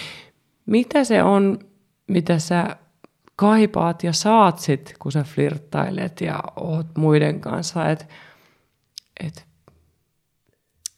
[0.66, 1.60] mitä se on,
[2.08, 2.76] mitä sä
[3.36, 8.06] kaipaat ja saat sit, kun sä flirttailet ja oot muiden kanssa, että
[9.26, 9.46] et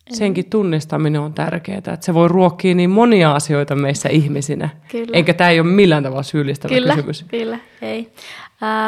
[0.09, 4.69] senkin tunnistaminen on tärkeää, että se voi ruokkia niin monia asioita meissä ihmisinä.
[4.91, 5.11] Kyllä.
[5.13, 7.25] Eikä tämä ei ole millään tavalla syyllistävä kyllä, kysymys.
[7.27, 8.13] Kyllä, ei.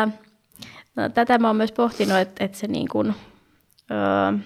[0.05, 0.13] Uh,
[0.95, 4.39] no, tätä mä oon myös pohtinut, että, että se niin kuin, uh,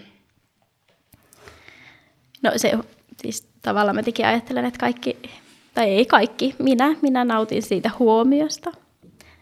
[2.44, 2.78] no se,
[3.22, 5.18] siis tavallaan mä tekin ajattelen, että kaikki
[5.78, 8.72] tai ei kaikki, minä, minä nautin siitä huomiosta.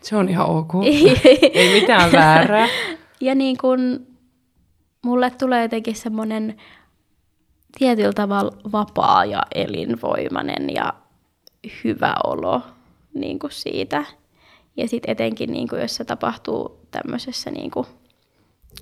[0.01, 0.73] Se on ihan ok.
[1.53, 2.67] ei mitään väärää.
[3.21, 4.07] Ja niin kun
[5.01, 6.57] mulle tulee jotenkin semmoinen
[7.77, 10.93] tietyllä tavalla vapaa ja elinvoimainen ja
[11.83, 12.61] hyvä olo
[13.13, 14.05] niin kuin siitä.
[14.77, 17.87] Ja sitten etenkin, niin kuin jos se tapahtuu tämmöisessä niin kuin,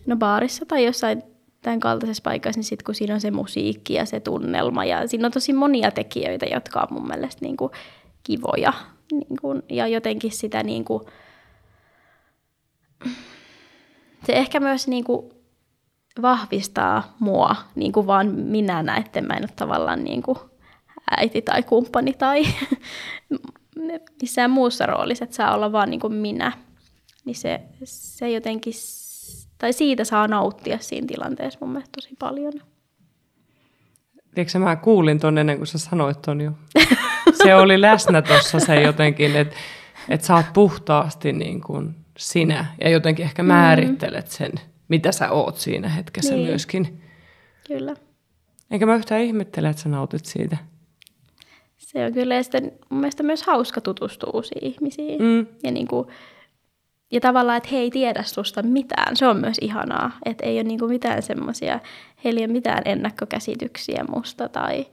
[0.06, 1.24] no baarissa tai jossain
[1.62, 5.26] tämän kaltaisessa paikassa, niin sitten kun siinä on se musiikki ja se tunnelma ja siinä
[5.26, 7.72] on tosi monia tekijöitä, jotka on mun mielestä niin kuin
[8.24, 8.74] kivoja
[9.12, 11.04] niin kuin, ja jotenkin sitä niin kuin,
[14.26, 15.32] se ehkä myös niin kuin
[16.22, 20.38] vahvistaa mua, niin kuin vaan minä että mä en ole tavallaan niin kuin
[21.18, 22.44] äiti tai kumppani tai
[24.22, 26.52] missään muussa roolissa, että saa olla vaan niin kuin minä.
[27.26, 28.74] Niin se, se jotenkin,
[29.58, 32.54] tai siitä saa nauttia siinä tilanteessa mun mielestä tosi paljon.
[34.36, 36.52] Tiedätkö, mä kuulin ton ennen kuin sä sanoit ton jo.
[37.44, 39.56] Se oli läsnä tuossa se jotenkin, että
[40.10, 44.52] että sä oot puhtaasti niin kuin sinä ja jotenkin ehkä määrittelet sen,
[44.88, 46.48] mitä sä oot siinä hetkessä niin.
[46.48, 47.02] myöskin.
[47.68, 47.96] Kyllä.
[48.72, 50.58] Enkä mä yhtään ihmettele, että sä nautit siitä.
[51.94, 55.22] Se on kyllä sitten mun mielestä myös hauska tutustua uusiin ihmisiin.
[55.22, 55.48] Mm.
[55.64, 56.08] Ja, niin kuin,
[57.12, 59.16] ja tavallaan, että he ei tiedä susta mitään.
[59.18, 61.80] Se on myös ihanaa, että ei ole niin kuin mitään semmoisia,
[62.24, 64.86] heillä ei ole mitään ennakkokäsityksiä musta tai,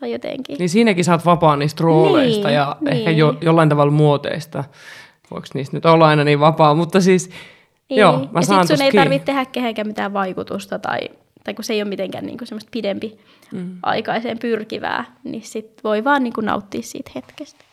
[0.00, 0.56] tai jotenkin.
[0.58, 2.96] Niin siinäkin saat vapaa niistä rooleista niin, ja niin.
[2.96, 4.64] ehkä jo, jollain tavalla muoteista.
[5.30, 7.30] Voiko niistä nyt olla aina niin vapaa, mutta siis
[7.90, 8.00] niin.
[8.00, 10.98] joo, mä ja saan sun ei tarvitse tehdä kehenkään mitään vaikutusta tai
[11.44, 13.18] tai kun se ei ole mitenkään niin kuin semmoista pidempi
[13.52, 13.78] mm.
[13.82, 17.64] aikaiseen pyrkivää, niin sit voi vaan niin kuin nauttia siitä hetkestä.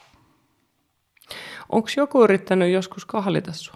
[1.70, 3.76] Onko joku yrittänyt joskus kahlita sua?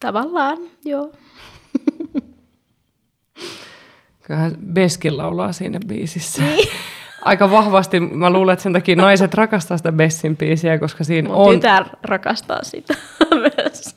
[0.00, 1.12] Tavallaan, joo.
[4.22, 6.42] Kyllähän Beskin laulaa siinä biisissä.
[6.42, 6.68] Niin.
[7.24, 11.36] Aika vahvasti, mä luulen, että sen takia naiset rakastaa sitä Bessin biisiä, koska siinä Mun
[11.36, 11.54] on...
[11.54, 12.94] tytär rakastaa sitä
[13.56, 13.94] myös.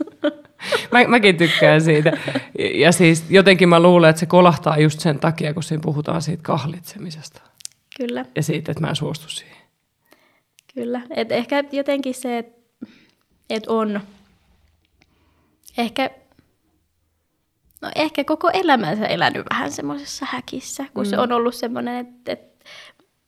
[0.92, 2.18] Mä, mäkin tykkään siitä.
[2.74, 6.44] Ja siis jotenkin mä luulen, että se kolahtaa just sen takia, kun siinä puhutaan siitä
[6.44, 7.42] kahlitsemisesta.
[7.98, 8.26] Kyllä.
[8.36, 9.58] Ja siitä, että mä en suostu siihen.
[10.74, 11.02] Kyllä.
[11.10, 12.60] Et ehkä jotenkin se, että
[13.50, 14.02] et on
[15.78, 16.10] ehkä,
[17.82, 21.10] no ehkä koko elämänsä elänyt vähän semmoisessa häkissä, kun mm.
[21.10, 22.66] se on ollut semmoinen, että, että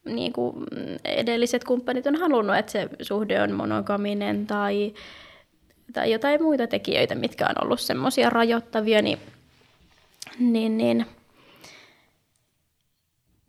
[0.04, 0.64] niin kuin
[1.04, 4.94] edelliset kumppanit on halunnut, että se suhde on monogaminen tai
[5.92, 9.18] tai jotain muita tekijöitä, mitkä on ollut semmoisia rajoittavia, niin,
[10.38, 11.06] niin, niin,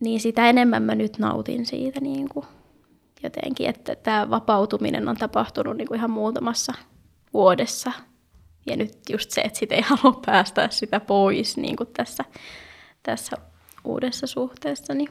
[0.00, 2.46] niin sitä enemmän mä nyt nautin siitä niin kuin
[3.22, 6.74] jotenkin, että tämä vapautuminen on tapahtunut niin kuin ihan muutamassa
[7.34, 7.92] vuodessa.
[8.66, 12.24] Ja nyt just se, että sitä ei halua päästä sitä pois niin kuin tässä,
[13.02, 13.36] tässä
[13.84, 15.08] uudessa suhteessa, niin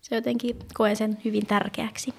[0.00, 2.14] se jotenkin koen sen hyvin tärkeäksi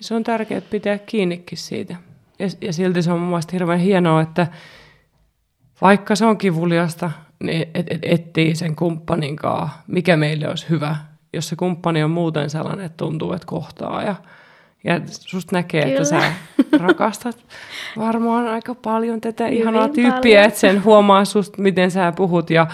[0.00, 1.96] se on tärkeää pitää kiinnikin siitä.
[2.38, 4.46] Ja, ja silti se on mun mielestä hirveän hienoa, että
[5.80, 7.10] vaikka se on kivuliasta,
[7.42, 10.96] niin et, et, etsii sen kumppanin kanssa, mikä meille olisi hyvä.
[11.32, 14.14] Jos se kumppani on muuten sellainen, että tuntuu, että kohtaa ja,
[14.84, 15.96] ja susta näkee, Kyllä.
[15.96, 16.32] että sä
[16.86, 17.36] rakastat
[17.96, 20.44] varmaan aika paljon tätä Hyvin ihanaa tyyppiä, paljon.
[20.44, 22.66] että sen huomaa susta, miten sä puhut ja,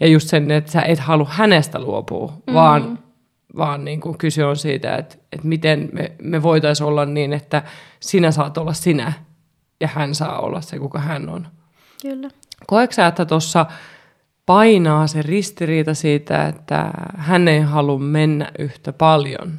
[0.00, 2.54] ja just sen, että sä et halua hänestä luopua, mm.
[2.54, 2.98] vaan
[3.56, 7.62] vaan niin kuin kyse on siitä, että, että miten me, me voitaisiin olla niin, että
[8.00, 9.12] sinä saat olla sinä
[9.80, 11.46] ja hän saa olla se, kuka hän on.
[12.02, 12.30] Kyllä.
[12.66, 13.66] Koetko sä, että tuossa
[14.46, 19.52] painaa se ristiriita siitä, että hän ei halua mennä yhtä paljon?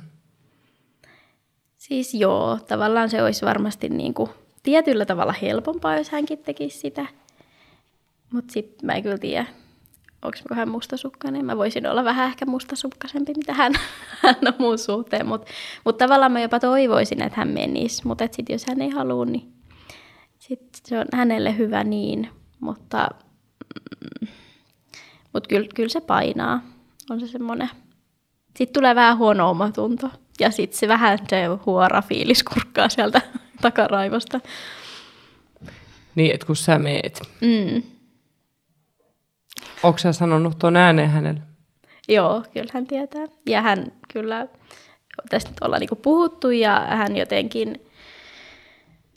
[1.78, 4.30] Siis joo, tavallaan se olisi varmasti niin kuin
[4.64, 7.06] tietyllä tavalla helpompaa, jos hänkin tekisi sitä.
[8.34, 9.46] Mutta sitten mä en kyllä tiedä,
[10.22, 11.46] onko hän mustasukkainen.
[11.46, 13.74] Mä voisin olla vähän ehkä mustasukkaisempi, mitä hän,
[14.24, 15.26] hän on muun suhteen.
[15.26, 15.52] Mutta
[15.86, 18.08] mut tavallaan mä jopa toivoisin, että hän menisi.
[18.08, 19.54] Mutta sitten jos hän ei halua, niin
[20.40, 22.30] sit se on hänelle hyvä niin.
[22.60, 23.08] Mutta,
[24.22, 24.28] mm,
[25.34, 26.62] mut kyllä, kyllä se painaa.
[27.10, 27.70] On se semmoinen.
[28.58, 30.12] Sitten tulee vähän huono omatunto.
[30.40, 33.22] Ja sitten se vähän se huora fiilis kurkkaa sieltä
[33.62, 34.40] takaraivosta.
[36.16, 37.22] Niin, että kun sä meet.
[37.42, 37.99] Mm.
[39.84, 41.42] Onko sä sanonut tuon ääneen hänelle?
[42.08, 43.26] Joo, kyllä hän tietää.
[43.46, 44.48] Ja hän kyllä,
[45.30, 47.76] tästä nyt ollaan niinku puhuttu ja hän jotenkin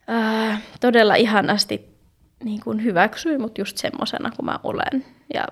[0.09, 1.93] ää, todella ihanasti
[2.45, 5.05] niin kuin hyväksyi mut just semmoisena kuin mä olen.
[5.35, 5.47] Ja,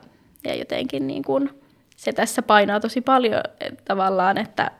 [0.44, 1.50] ja jotenkin niin kuin,
[1.96, 4.70] se tässä painaa tosi paljon et, tavallaan, että,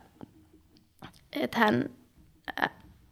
[1.33, 1.85] että hän,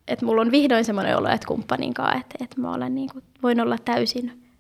[0.08, 3.24] että mulla on vihdoin semmoinen olo, että kumppanin kanssa, että, että mä olen niin kuin,
[3.42, 4.52] voin olla täysin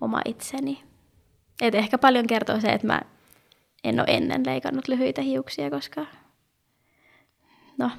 [0.00, 0.87] oma itseni
[1.62, 3.00] et ehkä paljon kertoo se, että mä
[3.84, 6.06] en ole ennen leikannut lyhyitä hiuksia, koska
[7.78, 7.90] no,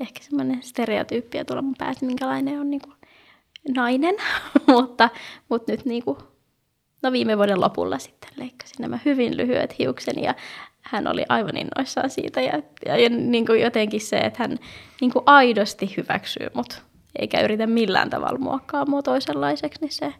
[0.00, 2.94] ehkä semmoinen stereotyyppi tuolla mun päässä, minkälainen on niin kuin
[3.74, 4.14] nainen,
[4.72, 5.08] mutta,
[5.48, 6.18] mutta nyt niin kuin,
[7.02, 10.34] no viime vuoden lopulla sitten leikkasin nämä hyvin lyhyet hiukseni ja
[10.80, 12.40] hän oli aivan innoissaan siitä.
[12.40, 14.58] Ja, ja, ja niin kuin jotenkin se, että hän
[15.00, 16.82] niin kuin aidosti hyväksyy mut
[17.18, 20.14] eikä yritä millään tavalla muokkaa mua toisenlaiseksi, niin se,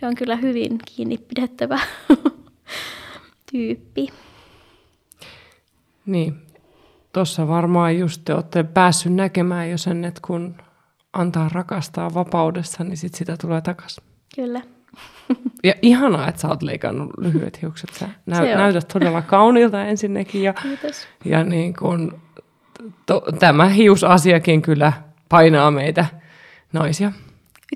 [0.00, 1.80] se on kyllä hyvin kiinni pidettävä
[3.52, 4.08] tyyppi.
[6.06, 6.34] Niin,
[7.12, 10.54] tuossa varmaan just te olette päässyt näkemään jo sen, että kun
[11.12, 14.04] antaa rakastaa vapaudessa, niin sit sitä tulee takaisin.
[14.34, 14.60] Kyllä.
[15.64, 17.94] Ja ihanaa, että sä oot leikannut lyhyet hiukset.
[17.94, 20.42] Sä näyt, näytät todella kauniilta ensinnäkin.
[20.42, 21.08] Ja, Kiitos.
[21.24, 22.20] ja niin kun,
[23.06, 24.92] to, tämä hiusasiakin kyllä
[25.28, 26.06] painaa meitä
[26.72, 27.12] naisia.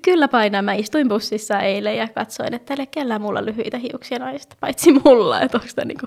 [0.03, 0.63] Kyllä painaa.
[0.63, 5.41] Mä istuin bussissa eilen ja katsoin, että ei kellään mulla lyhyitä hiuksia naista, paitsi mulla.
[5.41, 6.07] Että, onko niinku,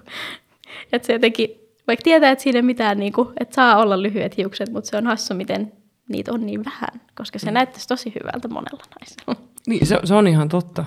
[0.93, 1.49] että se jotenkin,
[1.87, 5.07] vaikka tietää, että siinä ei mitään, niinku, että saa olla lyhyet hiukset, mutta se on
[5.07, 5.71] hassu, miten
[6.09, 7.53] niitä on niin vähän, koska se mm.
[7.53, 9.47] näyttäisi tosi hyvältä monella naisella.
[9.67, 10.85] Niin, se, se on ihan totta.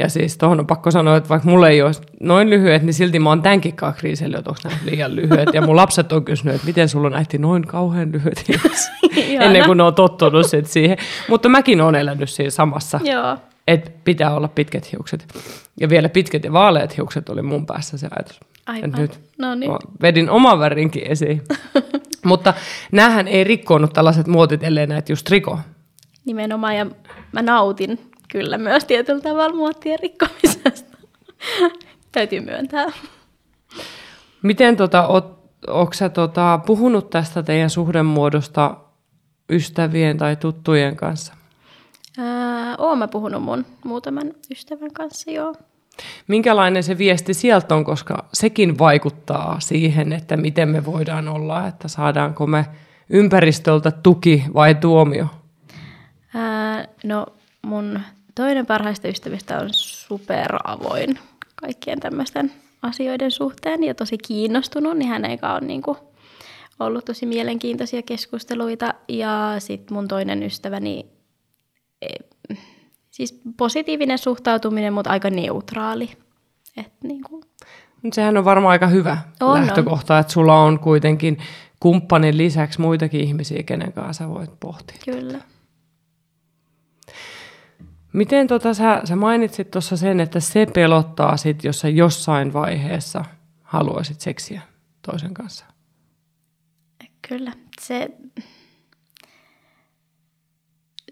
[0.00, 3.18] Ja siis tuohon on pakko sanoa, että vaikka mulla ei ole noin lyhyet, niin silti
[3.18, 5.48] mä oon tämänkin kriisellä, että onko liian lyhyet.
[5.52, 8.44] Ja mun lapset on kysynyt, että miten sulla on äiti noin kauhean lyhyet
[9.40, 10.96] Ennen kuin ne on tottunut sit siihen.
[11.28, 13.00] Mutta mäkin olen elänyt siinä samassa.
[13.04, 13.36] Joo.
[13.68, 15.26] Että pitää olla pitkät hiukset.
[15.80, 18.40] Ja vielä pitkät ja vaaleat hiukset oli mun päässä se ajatus.
[18.66, 18.90] Aivan.
[18.90, 19.70] Et nyt no niin.
[20.02, 21.42] vedin oman värinkin esiin.
[22.24, 22.54] Mutta
[22.92, 25.58] näähän ei rikkoonut tällaiset muotit, ellei näitä just riko.
[26.24, 26.86] Nimenomaan, ja
[27.32, 30.98] mä nautin kyllä myös tietyllä tavalla muottien rikkomisesta.
[32.12, 32.86] Täytyy myöntää.
[34.42, 38.76] Miten tota, oot, sä tota, puhunut tästä teidän suhdemuodosta
[39.50, 41.34] ystävien tai tuttujen kanssa?
[42.78, 45.54] Oon mä puhunut mun muutaman ystävän kanssa, joo.
[46.28, 51.88] Minkälainen se viesti sieltä on, koska sekin vaikuttaa siihen, että miten me voidaan olla, että
[51.88, 52.66] saadaanko me
[53.10, 55.26] ympäristöltä tuki vai tuomio?
[56.34, 57.26] Ää, no
[57.64, 58.00] mun
[58.34, 61.18] toinen parhaista ystävistä on superavoin
[61.54, 65.98] kaikkien tämmöisten asioiden suhteen ja tosi kiinnostunut, niin hän eikä ole niin kuin
[66.80, 68.94] ollut tosi mielenkiintoisia keskusteluita.
[69.08, 71.06] Ja sitten mun toinen ystäväni,
[72.02, 72.08] e,
[73.10, 76.10] siis positiivinen suhtautuminen, mutta aika neutraali.
[76.76, 77.42] Et niin kuin.
[78.12, 80.20] Sehän on varmaan aika hyvä on, lähtökohta, on.
[80.20, 81.38] että sulla on kuitenkin
[81.80, 84.96] kumppanin lisäksi muitakin ihmisiä, kenen kanssa voit pohtia.
[85.04, 85.38] Kyllä.
[88.14, 93.24] Miten tota, sä, sä mainitsit tuossa sen, että se pelottaa sit, jos sä jossain vaiheessa
[93.62, 94.60] haluaisit seksiä
[95.06, 95.64] toisen kanssa?
[97.28, 97.52] Kyllä.
[97.80, 98.10] Se,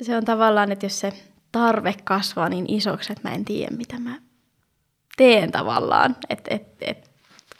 [0.03, 1.13] se on tavallaan, että jos se
[1.53, 4.21] tarve kasvaa niin isoksi, että mä en tiedä, mitä mä
[5.17, 6.17] teen tavallaan.
[6.31, 7.11] Et, et, et,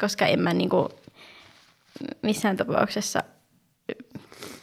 [0.01, 0.91] koska en mä niinku
[2.23, 3.23] missään tapauksessa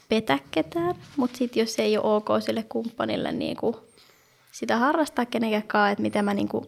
[0.09, 3.88] petä ketään, mutta sitten jos se ei ole ok sille kumppanille niinku
[4.59, 6.65] sitä harrastaa kenenkään että miten mä, niinku,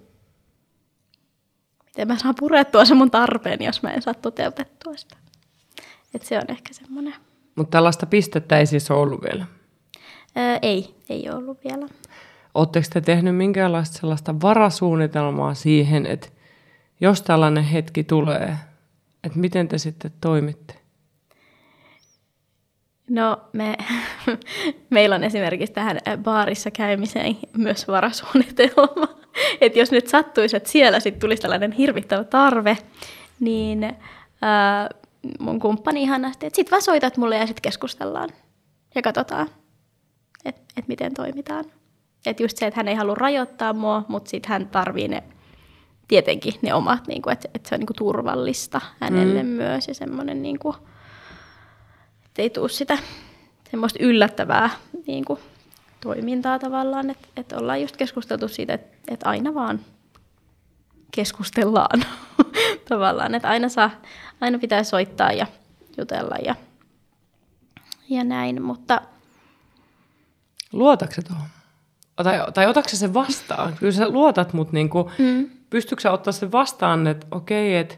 [1.85, 5.17] miten mä saan purettua se mun tarpeen, jos mä en saa toteutettua sitä.
[6.13, 7.13] Et se on ehkä semmoinen.
[7.55, 9.45] Mutta tällaista pistettä ei siis ole ollut vielä?
[10.37, 11.87] Öö, ei, ei ole ollut vielä.
[12.53, 16.27] Oletteko te tehnyt minkäänlaista sellaista varasuunnitelmaa siihen, että
[17.01, 18.57] jos tällainen hetki tulee,
[19.23, 20.80] että miten te sitten toimitte?
[23.11, 23.77] No me,
[24.89, 29.07] meillä on esimerkiksi tähän baarissa käymiseen myös varasuunnitelma.
[29.61, 32.77] Että jos nyt sattuisi, että siellä sitten tulisi tällainen hirvittävä tarve,
[33.39, 33.95] niin
[34.41, 34.89] ää,
[35.39, 38.29] mun kumppani ihanasti, että sit vaan soitat mulle ja sitten keskustellaan
[38.95, 39.49] ja katsotaan,
[40.45, 41.65] että et miten toimitaan.
[42.25, 45.23] Että just se, että hän ei halua rajoittaa mua, mutta sitten hän tarvii ne
[46.07, 49.49] tietenkin ne omat, niin että et se on niin turvallista hänelle mm.
[49.49, 50.75] myös ja semmoinen niin kuin,
[52.37, 52.97] ei tule sitä
[53.71, 54.69] semmoista yllättävää
[55.07, 55.39] niin kuin,
[56.01, 59.79] toimintaa tavallaan, että, että ollaan just keskusteltu siitä, että, että aina vaan
[61.11, 62.03] keskustellaan
[62.89, 63.91] tavallaan, että aina, saa,
[64.41, 65.47] aina pitää soittaa ja
[65.97, 66.55] jutella ja,
[68.09, 69.01] ja näin, mutta...
[70.71, 71.47] Luotatko tuohon?
[72.23, 73.75] Tai, tai otatko sen vastaan?
[73.79, 75.49] Kyllä sä luotat, mutta niin kuin, mm.
[75.69, 77.95] pystytkö sä ottaa sen vastaan, että okei, että,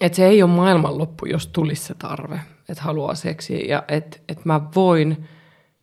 [0.00, 4.44] että se ei ole maailmanloppu, jos tulisi se tarve että haluaa seksiä ja että et
[4.44, 5.28] mä voin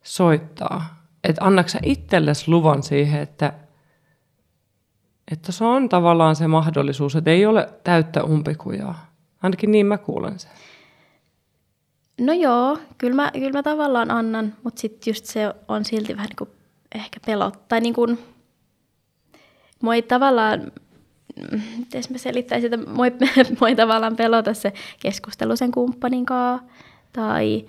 [0.04, 1.04] soittaa.
[1.24, 3.54] Että annaksa itsellesi luvan siihen, että,
[5.32, 9.14] että se on tavallaan se mahdollisuus, että ei ole täyttä umpikujaa.
[9.44, 10.52] Ainakin niin mä kuulen sen.
[12.22, 16.28] No joo, kyllä mä, kyllä mä tavallaan annan, mutta sitten just se on silti vähän
[16.28, 16.50] niin kuin
[16.96, 17.80] ehkä pelottaa.
[17.80, 18.20] Niin kuin,
[19.94, 20.72] ei tavallaan
[21.78, 23.12] miten mä selittäisin, että moi,
[23.62, 26.68] moi tavallaan pelota se keskustelu sen kumppanin kanssa
[27.14, 27.66] tai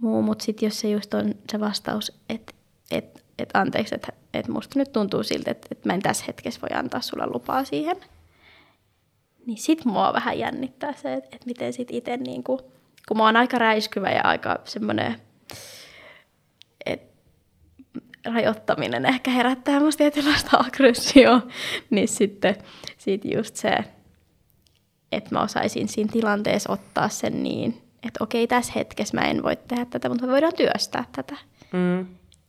[0.00, 2.52] muu, mutta sitten jos se just on se vastaus, että
[2.90, 6.60] et, et anteeksi, että et musta nyt tuntuu siltä, että et mä en tässä hetkessä
[6.60, 7.96] voi antaa sulle lupaa siihen,
[9.46, 12.60] niin sit mua vähän jännittää se, että et miten sit itse niinku,
[13.08, 15.16] kun mä oon aika räiskyvä ja aika semmoinen,
[18.24, 21.40] rajoittaminen ehkä herättää musta tietynlaista aggressioa,
[21.90, 22.56] niin sitten
[23.00, 23.76] sit just se,
[25.12, 29.56] että mä osaisin siinä tilanteessa ottaa sen niin, että okei, tässä hetkessä mä en voi
[29.56, 31.36] tehdä tätä, mutta me voidaan työstää tätä.
[31.72, 32.06] Mm.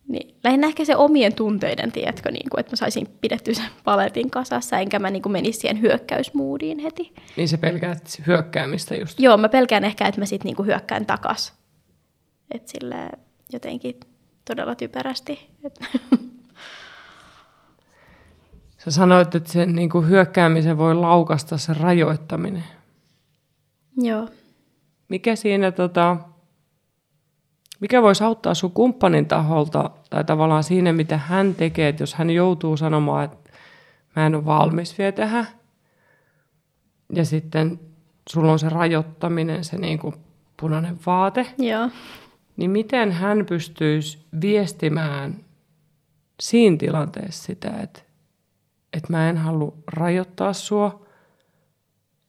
[0.07, 4.31] Niin, lähinnä ehkä se omien tunteiden, tiedätkö, niin kuin, että mä saisin pidettyä sen paletin
[4.31, 7.13] kasassa, enkä mä niin kuin menisi siihen hyökkäysmoodiin heti.
[7.37, 9.19] Niin se pelkäät hyökkäämistä just.
[9.19, 11.53] Joo, mä pelkään ehkä, että mä sitten niin kuin hyökkään takas.
[12.53, 13.09] Että sille
[13.53, 13.99] jotenkin
[14.45, 15.39] todella typerästi.
[18.83, 22.63] Sä sanoit, että sen niin kuin hyökkäämisen voi laukasta se rajoittaminen.
[23.97, 24.27] Joo.
[25.09, 26.17] Mikä siinä tota,
[27.79, 32.29] mikä voisi auttaa sun kumppanin taholta tai tavallaan siinä, mitä hän tekee, että jos hän
[32.29, 33.51] joutuu sanomaan, että
[34.15, 35.47] mä en ole valmis vielä tähän,
[37.13, 37.79] ja sitten
[38.29, 40.15] sulla on se rajoittaminen, se niin kuin
[40.57, 41.89] punainen vaate, Joo.
[42.57, 45.35] niin miten hän pystyisi viestimään
[46.39, 48.10] siinä tilanteessa sitä, että,
[48.93, 51.05] että mä en halua rajoittaa sua,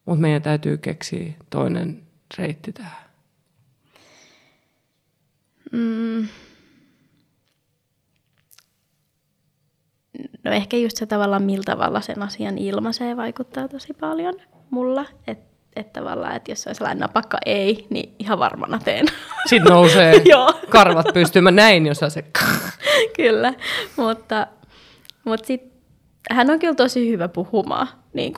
[0.05, 2.03] mutta meidän täytyy keksiä toinen
[2.39, 3.11] reitti tähän.
[5.73, 6.29] Mm.
[10.45, 14.35] No ehkä just se tavallaan, millä tavalla sen asian ilmaisee vaikuttaa tosi paljon
[14.71, 15.05] mulla.
[15.27, 19.07] Että et tavallaan, että jos on sellainen napakka ei, niin ihan varmana teen.
[19.49, 20.23] Sitten nousee
[20.69, 22.25] karvat pystymään näin, jos se...
[23.17, 23.55] kyllä,
[23.97, 24.47] mutta,
[25.25, 25.72] mutta sitten
[26.31, 27.89] hän on kyllä tosi hyvä puhumaan.
[28.13, 28.35] Niin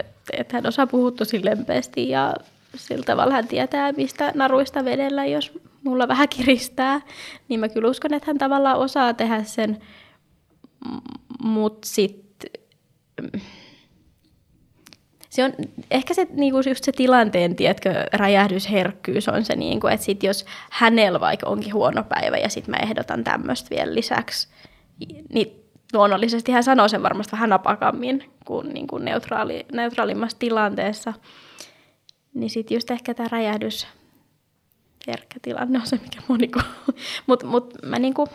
[0.00, 2.34] että et hän osaa puhua tosi lempeästi ja
[2.76, 7.00] sillä tavalla hän tietää, mistä naruista vedellä, jos mulla vähän kiristää.
[7.48, 9.78] Niin mä kyllä uskon, että hän tavallaan osaa tehdä sen,
[11.42, 12.50] mutta sitten
[15.30, 15.52] se on
[15.90, 21.20] ehkä se, niinku just se tilanteen, tiedätkö, räjähdysherkkyys on se, niinku, että sit jos hänellä
[21.20, 24.48] vaikka onkin huono päivä ja sitten mä ehdotan tämmöistä vielä lisäksi,
[25.32, 31.12] niin luonnollisesti hän sanoo sen varmasti vähän napakammin kuin, niin kuin neutraali, neutraalimmassa tilanteessa.
[32.34, 33.86] Niin sitten just ehkä tämä räjähdys,
[35.06, 36.60] herkkä tilanne on se, mikä moni niinku,
[37.26, 38.28] Mutta mut mä niinku,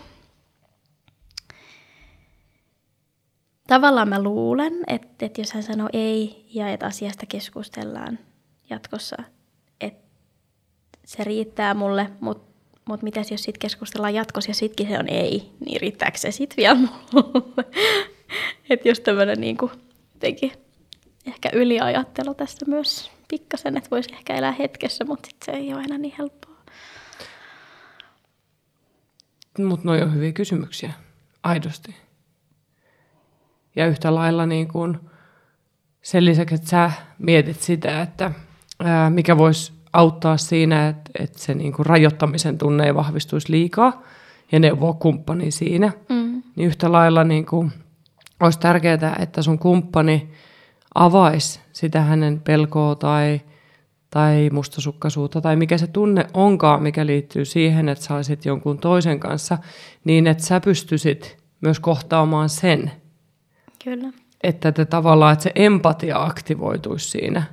[3.67, 8.19] tavallaan mä luulen, että, että jos hän sanoo ei ja että asiasta keskustellaan
[8.69, 9.17] jatkossa,
[9.81, 10.07] että
[11.05, 12.50] se riittää mulle, mutta
[12.85, 16.57] mut mitäs jos sitten keskustellaan jatkossa ja sitkin se on ei, niin riittääkö se sitten
[16.57, 17.65] vielä mulle?
[18.69, 19.57] että jos tämmöinen
[20.13, 20.51] jotenkin
[21.25, 25.81] ehkä yliajattelu tästä myös pikkasen, että voisi ehkä elää hetkessä, mutta sit se ei ole
[25.81, 26.55] aina niin helppoa.
[29.59, 30.93] Mutta ne on hyviä kysymyksiä,
[31.43, 31.95] aidosti.
[33.75, 34.97] Ja yhtä lailla niin kuin
[36.01, 38.31] sen lisäksi, että sä mietit sitä, että
[38.79, 44.03] ää, mikä voisi auttaa siinä, että, että se niin kuin rajoittamisen tunne ei vahvistuisi liikaa
[44.51, 46.43] ja neuvoo kumppani siinä, mm.
[46.55, 47.71] niin yhtä lailla niin kuin
[48.39, 50.29] olisi tärkeää, että sun kumppani
[50.95, 53.41] avaisi sitä hänen pelkoa tai,
[54.09, 59.19] tai mustasukkaisuutta tai mikä se tunne onkaan, mikä liittyy siihen, että sä olisit jonkun toisen
[59.19, 59.57] kanssa,
[60.03, 62.91] niin että sä pystyisit myös kohtaamaan sen.
[63.83, 64.09] Kyllä.
[64.43, 67.43] Että te tavallaan, että se empatia aktivoituisi siinä.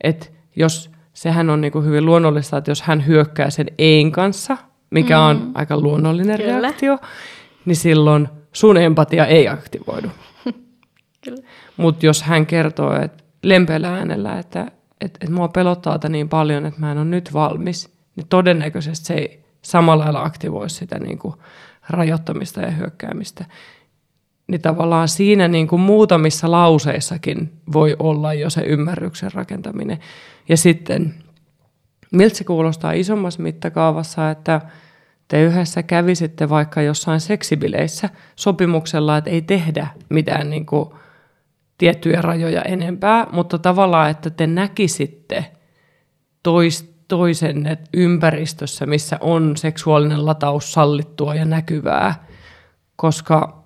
[0.00, 0.26] Että
[0.56, 4.56] jos sehän on niin kuin hyvin luonnollista, että jos hän hyökkää sen ein kanssa,
[4.90, 5.22] mikä mm.
[5.22, 6.60] on aika luonnollinen Kyllä.
[6.60, 6.98] reaktio,
[7.64, 10.08] niin silloin sun empatia ei aktivoidu.
[11.76, 16.80] Mutta jos hän kertoo että lempeällä äänellä, että et, et mua pelottaa niin paljon, että
[16.80, 21.34] mä en ole nyt valmis, niin todennäköisesti se ei samalla lailla aktivoi sitä niin kuin
[21.90, 23.44] rajoittamista ja hyökkäämistä.
[24.46, 29.98] Niin tavallaan siinä niin kuin muutamissa lauseissakin voi olla jo se ymmärryksen rakentaminen.
[30.48, 31.14] Ja sitten,
[32.12, 34.60] miltä se kuulostaa isommassa mittakaavassa, että
[35.28, 40.90] te yhdessä kävisitte vaikka jossain seksibileissä sopimuksella, että ei tehdä mitään niin kuin
[41.78, 45.44] tiettyjä rajoja enempää, mutta tavallaan, että te näkisitte
[46.42, 52.26] tois, toisen ympäristössä, missä on seksuaalinen lataus sallittua ja näkyvää,
[52.96, 53.65] koska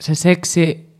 [0.00, 0.90] se seksi,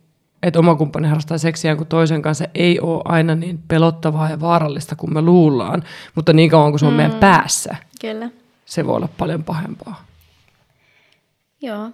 [0.42, 4.96] että oma kumppani harrastaa seksiä kuin toisen kanssa, ei ole aina niin pelottavaa ja vaarallista
[4.96, 5.82] kuin me luullaan,
[6.14, 6.96] mutta niin kauan kuin se on mm.
[6.96, 8.30] meidän päässä, Kyllä.
[8.64, 10.04] se voi olla paljon pahempaa.
[11.62, 11.90] Joo.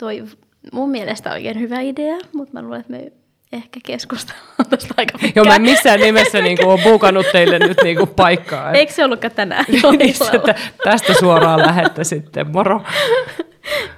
[0.00, 0.24] Toi
[0.72, 3.12] mun mielestä oikein hyvä idea, mutta mä luulen, että me
[3.52, 5.32] ehkä keskustellaan tästä aika pitkään.
[5.36, 8.72] Joo, mä en missään nimessä niinku ole buukannut teille nyt niinku paikkaa.
[8.72, 9.64] Eikö se ollutkaan tänään?
[9.98, 12.82] niin, että tästä suoraan lähette sitten, moro.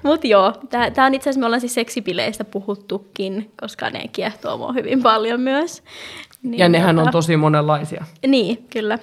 [0.07, 4.73] Mutta joo, tämä on itse asiassa, me ollaan siis seksipileistä puhuttukin, koska ne kiehtoo mua
[4.73, 5.83] hyvin paljon myös.
[6.43, 7.09] Niin, ja nehän tota...
[7.09, 8.05] on tosi monenlaisia.
[8.27, 8.99] Niin, kyllä.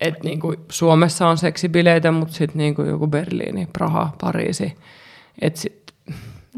[0.00, 4.76] Et niinku Suomessa on seksibileitä, mutta sitten niinku joku Berliini, Praha, Pariisi.
[5.40, 5.82] Et sit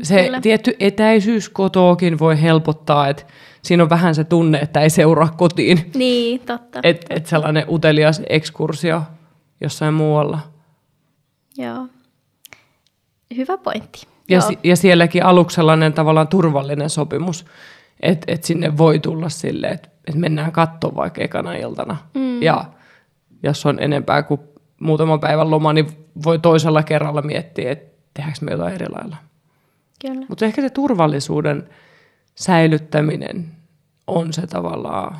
[0.02, 0.40] se Kyllä.
[0.40, 3.24] tietty etäisyys kotoakin voi helpottaa, että
[3.62, 5.90] siinä on vähän se tunne, että ei seuraa kotiin.
[5.94, 6.80] Niin, totta.
[6.82, 9.02] Että et sellainen utelias ekskursio
[9.60, 10.38] jossain muualla.
[11.56, 11.86] Joo.
[13.36, 14.06] Hyvä pointti.
[14.28, 14.58] Ja, Joo.
[14.64, 17.46] ja sielläkin aluksi sellainen tavallaan turvallinen sopimus,
[18.00, 21.96] että et sinne voi tulla silleen, että et mennään katsomaan vaikka ekana iltana.
[22.14, 22.42] Mm.
[22.42, 22.64] Ja
[23.42, 24.40] jos on enempää kuin
[24.80, 25.86] muutaman päivän loma, niin
[26.24, 29.16] voi toisella kerralla miettiä, että tehdäänkö me jotain eri lailla.
[30.28, 31.68] Mutta ehkä se turvallisuuden
[32.34, 33.46] säilyttäminen
[34.06, 35.18] on se tavallaan.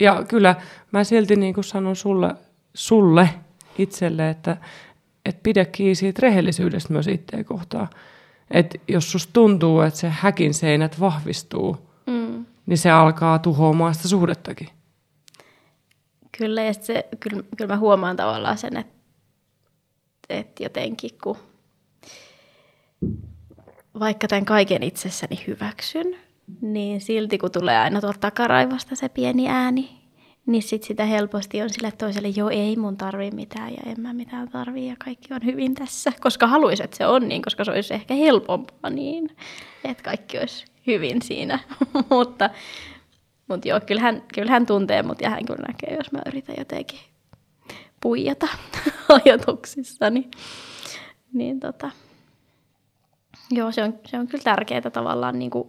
[0.00, 0.54] Ja kyllä
[0.92, 2.34] mä silti niin kuin sanon sulle,
[2.74, 3.28] sulle
[3.78, 4.56] itselle, että,
[5.26, 7.88] että pidä kiinni siitä rehellisyydestä myös itseä kohtaan.
[8.50, 12.46] Että jos susta tuntuu, että se häkin seinät vahvistuu, mm.
[12.66, 14.68] niin se alkaa tuhoamaan sitä suhdettakin.
[16.38, 18.94] Kyllä, ja se, kyllä, kyllä mä huomaan tavallaan sen, että,
[20.28, 21.36] että jotenkin kun
[24.00, 26.16] vaikka tämän kaiken itsessäni hyväksyn,
[26.60, 29.95] niin silti kun tulee aina tuolta takaraivosta se pieni ääni,
[30.46, 34.12] niin sit sitä helposti on sille toiselle, joo ei mun tarvii mitään ja en mä
[34.12, 36.12] mitään tarvii ja kaikki on hyvin tässä.
[36.20, 39.36] Koska haluaisin, että se on niin, koska se olisi ehkä helpompaa niin,
[39.84, 41.58] että kaikki olisi hyvin siinä.
[42.10, 42.50] mutta,
[43.48, 47.00] mutta joo, kyllähän, kyllähän tuntee mut ja hän kyllä näkee, jos mä yritän jotenkin
[48.00, 48.48] puijata
[49.24, 50.30] ajatuksissani.
[51.32, 51.90] Niin tota,
[53.50, 55.68] Joo, se on, se on kyllä tärkeää tavallaan niin kuin,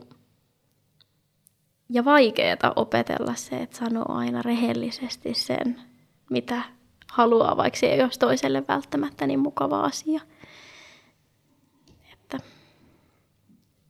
[1.90, 5.82] ja vaikeaa opetella se, että sanoo aina rehellisesti sen,
[6.30, 6.62] mitä
[7.12, 10.22] haluaa, vaikka se ei olisi toiselle välttämättä niin mukava asia.
[12.14, 12.38] Että.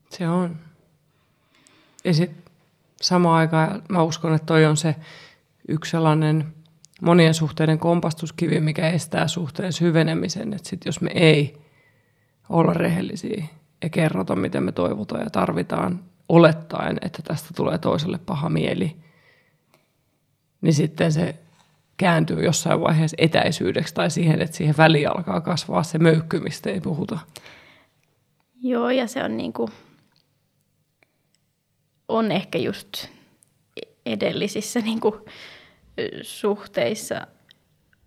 [0.09, 0.57] Se on.
[2.03, 2.43] Ja sitten
[3.01, 4.95] samaan aikaan mä uskon, että toi on se
[5.67, 6.53] yksi sellainen
[7.01, 10.53] monien suhteiden kompastuskivi, mikä estää suhteen syvenemisen.
[10.53, 11.57] Että sit jos me ei
[12.49, 13.45] olla rehellisiä,
[13.83, 18.95] ja kerrota, miten me toivotaan ja tarvitaan, olettaen, että tästä tulee toiselle paha mieli,
[20.61, 21.35] niin sitten se
[21.97, 26.81] kääntyy jossain vaiheessa etäisyydeksi tai siihen, että siihen väliin alkaa kasvaa se möykky, mistä ei
[26.81, 27.19] puhuta.
[28.61, 29.71] Joo, ja se on niin kuin,
[32.07, 33.07] on ehkä just
[34.05, 35.15] edellisissä niin kuin
[36.21, 37.27] suhteissa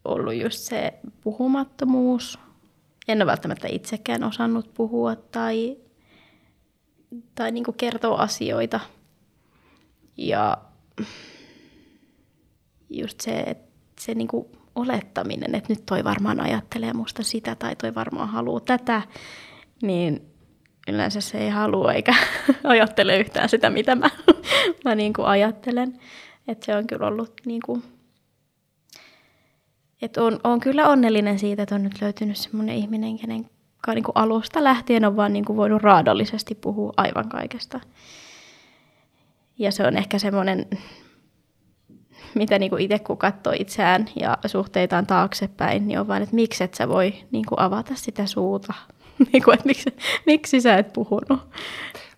[0.05, 2.39] ollut just se puhumattomuus,
[3.09, 5.77] en ole välttämättä itsekään osannut puhua tai,
[7.35, 8.81] tai niin kertoa asioita.
[10.17, 10.59] Ja
[12.91, 14.29] just se, että se niin
[14.75, 19.03] olettaminen, että nyt toi varmaan ajattelee musta sitä tai toi varmaan haluaa tätä,
[19.83, 20.23] niin
[20.89, 22.15] yleensä se ei halua eikä
[22.65, 24.11] ajattele yhtään sitä, mitä mä,
[24.85, 26.01] mä niin ajattelen.
[26.49, 27.83] Että se on kyllä ollut niin kuin
[30.03, 33.51] et on, on kyllä onnellinen siitä, että on nyt löytynyt semmoinen ihminen, kenen
[33.87, 37.81] niin kuin alusta lähtien on vaan niin kuin voinut raadollisesti puhua aivan kaikesta.
[39.59, 40.67] Ja se on ehkä semmoinen,
[42.35, 46.65] mitä niin kuin itse kun katsoo itseään ja suhteitaan taaksepäin, niin on vaan, että miksi
[46.65, 48.75] et sä voi niin kuin avata sitä suuta.
[49.33, 51.41] niin kuin, että miksi, miksi sä et puhunut.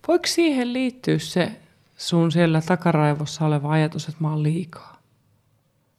[0.09, 1.53] Voiko siihen liittyä se
[1.97, 5.03] sun siellä takaraivossa oleva ajatus, että mä oon liikaa?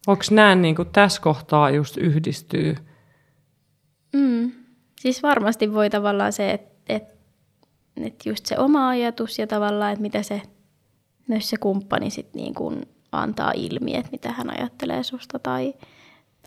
[0.08, 2.76] Onko nämä niin kuin tässä kohtaa just yhdistyy?
[4.14, 4.52] Mm.
[5.04, 7.04] Siis varmasti voi tavallaan se, että et,
[7.98, 10.42] et just se oma ajatus ja tavallaan, että mitä se
[11.28, 15.74] myös se kumppani sit niin kuin antaa ilmi, että mitä hän ajattelee susta tai,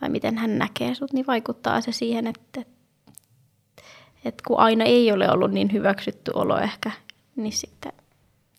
[0.01, 2.73] tai miten hän näkee sut, niin vaikuttaa se siihen, että, että,
[4.25, 6.91] että kun aina ei ole ollut niin hyväksytty olo ehkä,
[7.37, 7.93] niin sitten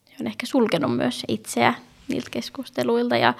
[0.05, 1.73] se on ehkä sulkenut myös itseä
[2.07, 3.17] niiltä keskusteluilta.
[3.17, 3.33] Ja,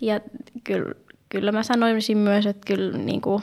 [0.00, 0.20] ja
[0.64, 0.94] kyllä,
[1.28, 3.42] kyllä mä sanoisin myös, että kyllä niin kuin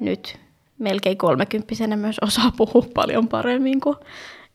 [0.00, 0.38] nyt
[0.82, 3.96] melkein kolmekymppisenä myös osaa puhua paljon paremmin kuin,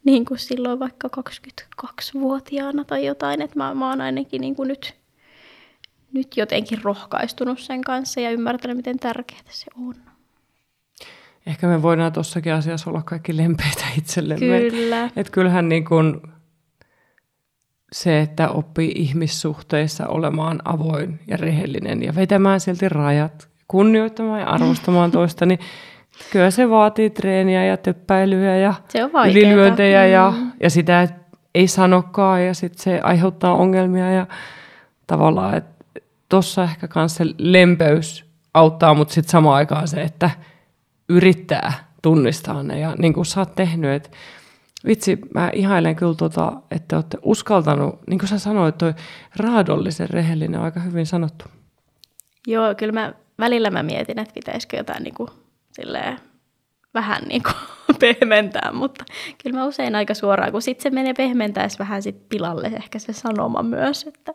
[0.04, 3.42] niin kuin silloin vaikka 22-vuotiaana tai jotain.
[3.42, 4.96] Että mä, mä oon ainakin niin kuin nyt,
[6.14, 9.96] nyt jotenkin rohkaistunut sen kanssa ja ymmärtänyt, miten tärkeää se on.
[11.46, 14.60] Ehkä me voidaan tuossakin asiassa olla kaikki lempeitä itsellemme.
[14.60, 15.10] Kyllä.
[15.16, 16.22] Että kyllähän niin kuin
[17.92, 25.12] se, että oppii ihmissuhteissa olemaan avoin ja rehellinen ja vetämään silti rajat, kunnioittamaan ja arvostamaan
[25.18, 25.60] toista, niin
[26.32, 28.74] kyllä se vaatii treeniä ja töppäilyä ja
[29.30, 30.12] ylilyöntejä mm.
[30.12, 34.28] ja, ja sitä, että ei sanokaan ja sitten se aiheuttaa ongelmia ja
[35.08, 35.84] tavallaan, että
[36.30, 40.30] tuossa ehkä myös se lempeys auttaa, mutta sitten samaan aikaan se, että
[41.10, 44.10] yrittää tunnistaa ne ja niin kuin sä oot tehnyt, että
[44.86, 48.94] vitsi, mä ihailen kyllä tota, että olette uskaltanut, niin kuin sä sanoit, toi
[49.36, 51.46] raadollisen rehellinen on aika hyvin sanottu.
[52.48, 55.30] Joo, kyllä mä välillä mä mietin, että pitäisikö jotain niin kuin,
[55.82, 56.20] silleen,
[56.94, 57.56] vähän niin kuin
[58.00, 59.06] pehmentää, mutta
[59.44, 63.14] kyllä mä usein aika suoraan, kun sitten se menee pehmentäessä vähän sit pilalle ehkä se
[63.14, 64.04] sanoma myös.
[64.08, 64.34] Että...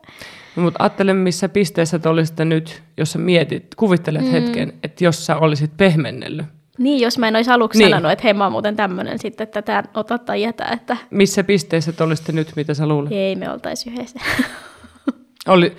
[0.57, 4.31] No, mutta ajattele, missä pisteessä te olisitte nyt, jos sä mietit, kuvittelet mm.
[4.31, 6.47] hetken, että jos sä olisit pehmennellyt.
[6.79, 7.91] Niin, jos mä en olisi aluksi niin.
[7.91, 10.65] sanonut, että hei mä oon muuten tämmöinen sitten, että tämä ota tai jätä.
[10.65, 10.97] Että...
[11.11, 13.13] Missä pisteessä te olisitte nyt, mitä sä luulet?
[13.13, 14.21] Ei me oltaisi yhdessä.
[15.49, 15.77] Oli,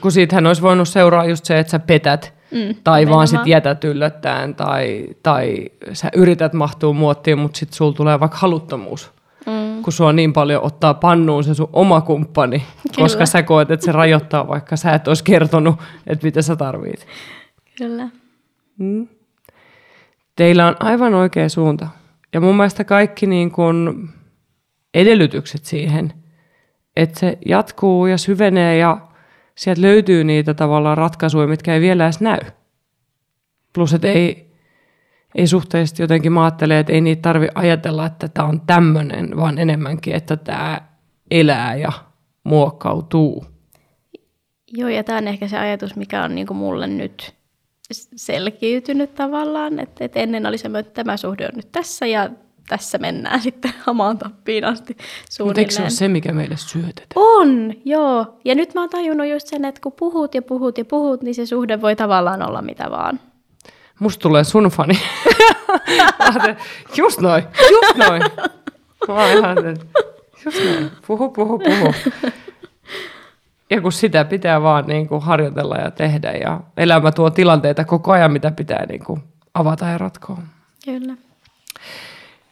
[0.00, 3.84] kun siitähän olisi voinut seuraa just se, että sä petät mm, tai vaan sit jätät
[3.84, 9.10] yllättäen tai, tai sä yrität mahtua muottiin, mutta sitten sulla tulee vaikka haluttomuus.
[9.46, 9.82] Mm.
[9.82, 12.96] Kun sua niin paljon ottaa pannuun se sun oma kumppani, Kyllä.
[12.96, 15.76] koska sä koet, että se rajoittaa, vaikka sä et olisi kertonut,
[16.06, 17.06] että mitä sä tarvit.
[17.78, 18.08] Kyllä.
[18.78, 19.08] Mm.
[20.36, 21.86] Teillä on aivan oikea suunta.
[22.32, 24.08] Ja mun mielestä kaikki niin kun
[24.94, 26.12] edellytykset siihen,
[26.96, 29.09] että se jatkuu ja syvenee ja
[29.54, 32.40] sieltä löytyy niitä tavallaan ratkaisuja, mitkä ei vielä edes näy.
[33.72, 34.52] Plus, että ei,
[35.34, 40.14] ei suhteellisesti jotenkin mä että ei niitä tarvi ajatella, että tämä on tämmöinen, vaan enemmänkin,
[40.14, 40.80] että tämä
[41.30, 41.92] elää ja
[42.44, 43.44] muokkautuu.
[44.72, 47.34] Joo, ja tämä on ehkä se ajatus, mikä on niinku mulle nyt
[48.16, 52.30] selkiytynyt tavallaan, että, että ennen oli semmoinen, että tämä suhde on nyt tässä ja
[52.68, 54.96] tässä mennään sitten hamaan tappiin asti.
[55.44, 57.06] Mutta eikö se ole se, mikä meille syötetään?
[57.14, 58.38] On, joo.
[58.44, 61.34] Ja nyt mä oon tajunnut just sen, että kun puhut ja puhut ja puhut, niin
[61.34, 63.20] se suhde voi tavallaan olla mitä vaan.
[64.00, 64.98] Musta tulee sun fani.
[66.98, 68.22] just noin, just noin.
[69.08, 69.56] Mä ihan,
[70.44, 70.90] just noin.
[71.06, 71.94] Puhu, puhu, puhu.
[73.70, 78.12] Ja kun sitä pitää vaan niin kuin harjoitella ja tehdä ja elämä tuo tilanteita koko
[78.12, 79.22] ajan, mitä pitää niin kuin
[79.54, 80.38] avata ja ratkoa.
[80.84, 81.14] Kyllä.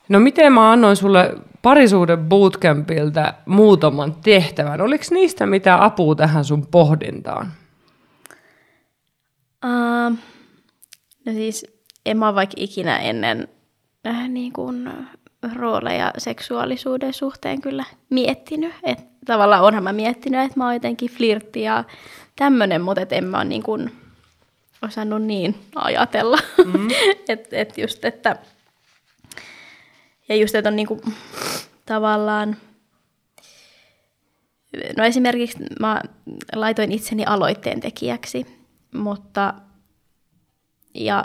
[0.08, 4.80] No miten mä annoin sulle parisuuden bootcampilta muutaman tehtävän?
[4.80, 7.52] Oliko niistä mitä apua tähän sun pohdintaan?
[9.64, 10.18] Uh,
[11.26, 11.66] no siis
[12.06, 13.48] en mä vaikka ikinä ennen
[14.06, 14.90] äh, niin kuin
[15.54, 18.74] rooleja seksuaalisuuden suhteen kyllä miettinyt.
[18.82, 21.84] Et tavallaan onhan mä miettinyt, että mä oon jotenkin flirtti ja
[22.36, 23.92] tämmöinen, mutta et en mä niin kuin
[24.82, 26.38] osannut niin ajatella.
[26.64, 26.88] Mm.
[27.28, 28.36] että et just, että
[30.28, 31.00] ja just, että on niinku,
[31.86, 32.56] tavallaan,
[34.96, 36.00] no esimerkiksi mä
[36.54, 38.46] laitoin itseni aloitteen tekijäksi,
[38.94, 39.54] mutta
[40.94, 41.24] ja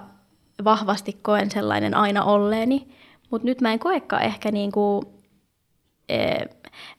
[0.64, 2.88] vahvasti koen sellainen aina olleeni,
[3.30, 5.14] mutta nyt mä en koekaan ehkä niinku,
[6.10, 6.46] e,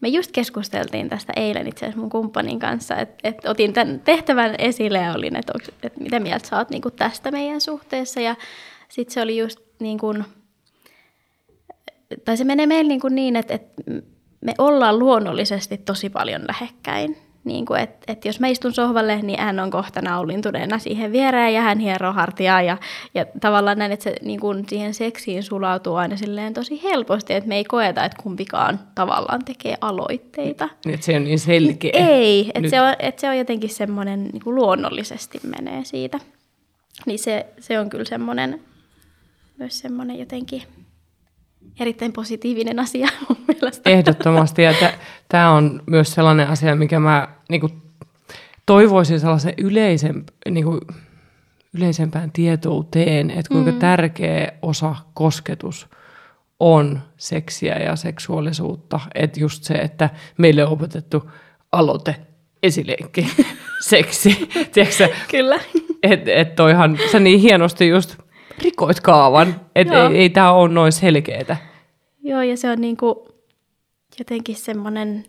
[0.01, 4.55] me just keskusteltiin tästä eilen itse asiassa mun kumppanin kanssa, että et otin tämän tehtävän
[4.59, 5.53] esille ja olin, että
[5.83, 8.37] et mitä mieltä sä oot niinku tästä meidän suhteessa ja
[8.89, 10.25] sitten se oli just niin kuin,
[12.25, 13.83] tai se menee meillä niin, kuin niin että, että
[14.41, 17.17] me ollaan luonnollisesti tosi paljon lähekkäin.
[17.45, 21.55] Niin kuin, että, että jos mä istun sohvalle, niin hän on kohta naulintuneena siihen viereen
[21.55, 22.63] ja hän hieroo hartiaa.
[22.63, 22.77] Ja,
[23.15, 27.49] ja tavallaan näin, että se niin kuin siihen seksiin sulautuu aina silleen tosi helposti, että
[27.49, 30.69] me ei koeta, että kumpikaan tavallaan tekee aloitteita.
[30.85, 31.91] Niin, että se on niin selkeä.
[31.95, 36.21] Ei, että se, on, että se on jotenkin semmoinen niin kuin luonnollisesti menee siitä.
[37.07, 38.61] Niin se, se on kyllä semmoinen,
[39.59, 40.63] myös semmoinen jotenkin
[41.81, 43.91] erittäin positiivinen asia mun mielestä.
[43.91, 44.75] Ehdottomasti, ja
[45.29, 47.71] tämä on myös sellainen asia, mikä mä niinku,
[48.67, 50.81] toivoisin sellaisen yleisen, niinku,
[51.75, 53.79] yleisempään tietouteen, että kuinka mm.
[53.79, 55.89] tärkeä osa kosketus
[56.61, 59.01] on seksiä ja seksuaalisuutta.
[59.15, 61.31] Että just se, että meille on opetettu
[61.73, 62.17] aloite,
[62.63, 63.29] esileikki,
[63.89, 64.49] seksi.
[64.73, 65.61] Tiedätkö, Kyllä.
[66.03, 68.17] Että et toihan, sä niin hienosti just
[68.59, 71.57] rikoit kaavan, että ei, ei tämä ole noin selkeätä.
[72.23, 73.29] Joo, ja se on niinku
[74.19, 75.25] jotenkin semmoinen,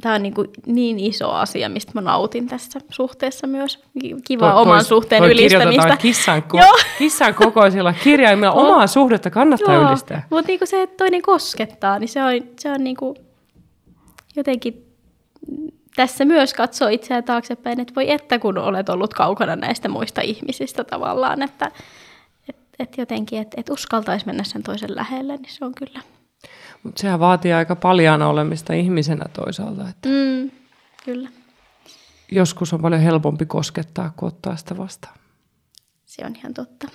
[0.00, 3.84] tämä on niinku niin iso asia, mistä mä nautin tässä suhteessa myös.
[4.24, 5.96] Kiva toi, oman toi, suhteen toi ylistämistä.
[5.96, 10.26] Kissan, ko- kissan kokoisilla kirjaimilla omaa suhdetta kannattaa Joo, ylistää.
[10.30, 13.14] Mutta niinku se, että toinen koskettaa, niin se on, se on niinku
[14.36, 14.86] jotenkin
[15.96, 20.84] tässä myös katsoo itseään taaksepäin, että voi että kun olet ollut kaukana näistä muista ihmisistä
[20.84, 21.70] tavallaan, että
[22.82, 26.00] että jotenkin, että et uskaltaisi mennä sen toisen lähelle, niin se on kyllä.
[26.82, 29.88] Mutta sehän vaatii aika paljon olemista ihmisenä toisaalta.
[29.88, 30.50] Että mm,
[31.04, 31.28] kyllä.
[32.32, 35.14] Joskus on paljon helpompi koskettaa kuin ottaa sitä vastaan.
[36.04, 36.88] Se on ihan totta.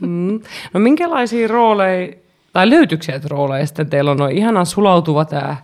[0.00, 0.40] mm.
[0.74, 2.12] No minkälaisia rooleja,
[2.52, 5.56] tai löytyykö sieltä rooleja sitten teillä on noin ihanan sulautuva tämä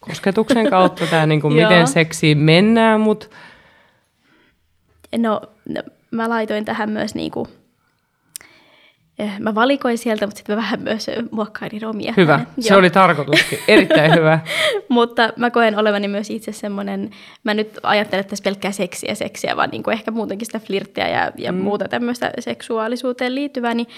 [0.00, 1.70] kosketuksen kautta tämä, niin kuin, Joo.
[1.70, 3.26] miten seksiin mennään, mutta
[5.18, 7.48] No, no mä laitoin tähän myös niinku,
[9.38, 12.14] mä valikoin sieltä, mutta sitten mä vähän myös muokkailin omia.
[12.16, 12.40] hyvä.
[12.60, 12.78] Se Joo.
[12.78, 13.58] oli tarkoituskin.
[13.68, 14.38] Erittäin hyvä.
[14.88, 17.10] Mutta mä koen olevani myös itse semmoinen,
[17.44, 21.08] mä nyt ajattelen, että tässä pelkkää seksiä seksiä, vaan niin kuin ehkä muutenkin sitä flirttiä
[21.08, 21.58] ja, ja mm.
[21.58, 23.88] muuta tämmöistä seksuaalisuuteen liittyvää, niin,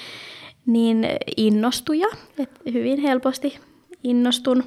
[0.66, 1.07] niin
[1.37, 2.09] innostuja,
[2.39, 3.59] että hyvin helposti
[4.05, 4.64] innostun.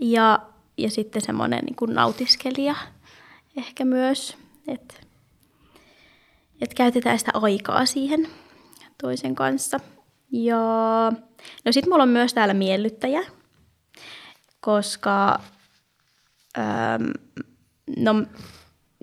[0.00, 0.38] Ja,
[0.78, 2.74] ja sitten semmoinen niin kuin nautiskelija
[3.56, 4.36] ehkä myös,
[4.68, 4.94] että
[6.62, 8.28] että käytetään sitä aikaa siihen
[9.02, 9.80] toisen kanssa.
[10.30, 10.56] Ja
[11.64, 13.22] no sitten mulla on myös täällä miellyttäjä,
[14.60, 15.40] koska
[16.58, 17.10] äm,
[17.96, 18.14] no,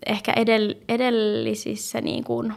[0.06, 2.54] ehkä edell, edellisissä niin kuin,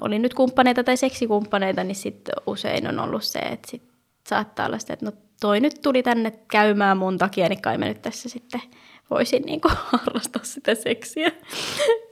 [0.00, 3.82] oli nyt kumppaneita tai seksikumppaneita, niin sit usein on ollut se, että sit
[4.28, 7.84] saattaa olla sitä, että no toi nyt tuli tänne käymään mun takia, niin kai mä
[7.84, 8.62] nyt tässä sitten
[9.10, 11.32] voisin niin kuin harrastaa sitä seksiä.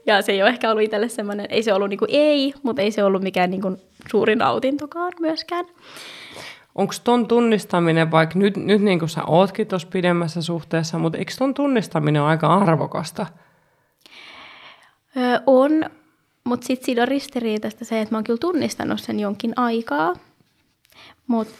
[0.05, 2.81] Ja se ei ole ehkä ollut itselle semmoinen, ei se ollut niin kuin ei, mutta
[2.81, 3.77] ei se ollut mikään niin kuin
[4.11, 5.65] suuri nautintokaan myöskään.
[6.75, 11.33] Onko ton tunnistaminen, vaikka nyt, nyt niin kuin sä ootkin tuossa pidemmässä suhteessa, mutta eikö
[11.37, 13.25] ton tunnistaminen ole aika arvokasta?
[15.17, 15.71] Öö, on,
[16.43, 20.13] mutta sitten siinä on ristiriitaista se, että mä oon kyllä tunnistanut sen jonkin aikaa,
[21.27, 21.53] mutta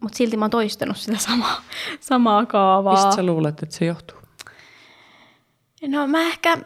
[0.00, 1.62] mut silti mä oon toistanut sitä samaa,
[2.00, 2.94] samaa kaavaa.
[2.94, 4.17] Mistä sä luulet, että se johtuu?
[5.86, 6.56] No mä ehkä,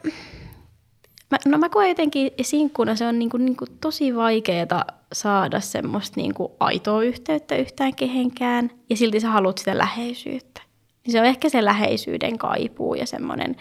[1.31, 6.57] mä, no mä koen jotenkin sinkkuna, se on niinku, niinku tosi vaikeaa saada semmoista niinku
[6.61, 10.63] aitoa yhteyttä yhtään kehenkään, ja silti sä haluat sitä läheisyyttä.
[11.05, 13.57] Niin se on ehkä se läheisyyden kaipuu ja semmoinen,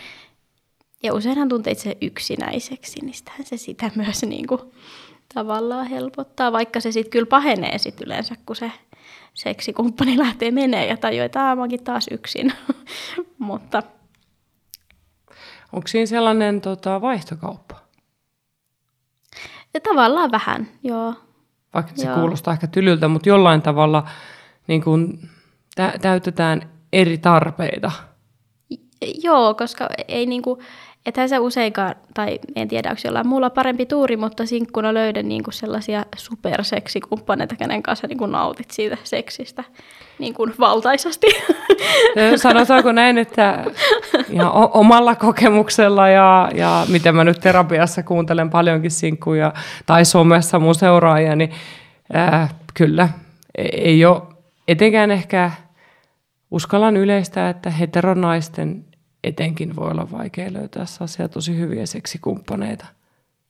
[1.04, 4.74] ja useinhan tuntee itse yksinäiseksi, niin sitähän se sitä myös niinku
[5.34, 8.72] tavallaan helpottaa, vaikka se sitten kyllä pahenee sit yleensä, kun se
[9.34, 12.54] seksikumppani lähtee menee ja tajuaa, että "Aa, mä taas yksin.
[13.38, 13.84] Mutta
[15.74, 17.76] Onko siinä sellainen tota, vaihtokauppa?
[19.74, 21.14] Ja tavallaan vähän, joo.
[21.74, 22.16] Vaikka se Joo.
[22.16, 24.04] kuulostaa ehkä tylyltä, mutta jollain tavalla
[24.68, 25.20] niin kun,
[25.76, 27.92] tä- täytetään eri tarpeita.
[29.24, 30.62] Joo, koska ei niinku,
[31.06, 35.52] ethän sä useinkaan, tai en tiedä, onko jollain muulla parempi tuuri, mutta sinkkuna löydä niinku
[35.52, 39.64] sellaisia superseksikumppaneita, kenen kanssa niinku nautit siitä seksistä
[40.20, 41.28] niinku valtaisasti.
[42.18, 43.66] Ö, Sanotaanko näin, että
[44.30, 49.54] ihan o- omalla kokemuksella ja, ja mitä mä nyt terapiassa kuuntelen paljonkin sinkkuja
[49.86, 51.52] tai somessa mun seuraajia, niin
[52.16, 53.10] äh, kyllä
[53.58, 54.22] e- ei ole
[54.68, 55.52] etenkään ehkä
[56.52, 58.86] uskallan yleistää, että heteronaisten
[59.24, 62.86] etenkin voi olla vaikea löytää sellaisia tosi hyviä seksikumppaneita.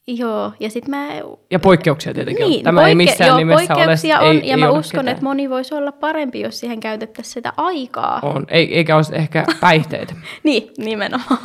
[0.08, 1.08] joo, ja sitten mä...
[1.52, 2.52] Ja poikkeuksia tietenkin on.
[2.52, 3.78] Niin, Tämä ei poikke- missään joo, nimessä ole.
[3.78, 5.08] poikkeuksia on, ei, ja ei mä ole uskon, ketään.
[5.08, 8.20] että moni voisi olla parempi, jos siihen käytettäisiin sitä aikaa.
[8.24, 10.14] On, ei, eikä olisi ehkä päihteitä.
[10.44, 11.38] Niin, nimenomaan.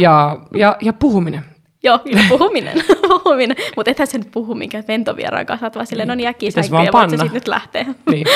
[0.00, 1.44] Ja, ja, ja puhuminen.
[1.82, 2.74] Joo, ja puhuminen.
[3.18, 3.56] puhuminen.
[3.76, 6.92] Mutta ethän se nyt puhu minkään ventovieraan kanssa, vaan silleen, no niin äkkiä vaan ja
[6.92, 7.16] voit panna.
[7.16, 7.86] sitten nyt lähteä.
[8.10, 8.26] Niin.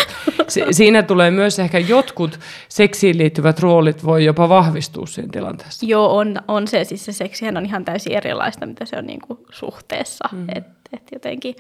[0.49, 5.87] Si- siinä tulee myös ehkä jotkut seksiin liittyvät roolit voi jopa vahvistua siinä tilanteessa.
[5.87, 6.85] Joo, on, on se.
[6.85, 10.29] Siis se seksihän on ihan täysin erilaista, mitä se on niinku suhteessa.
[10.33, 10.47] Mm.
[10.55, 11.55] Et, et jotenkin.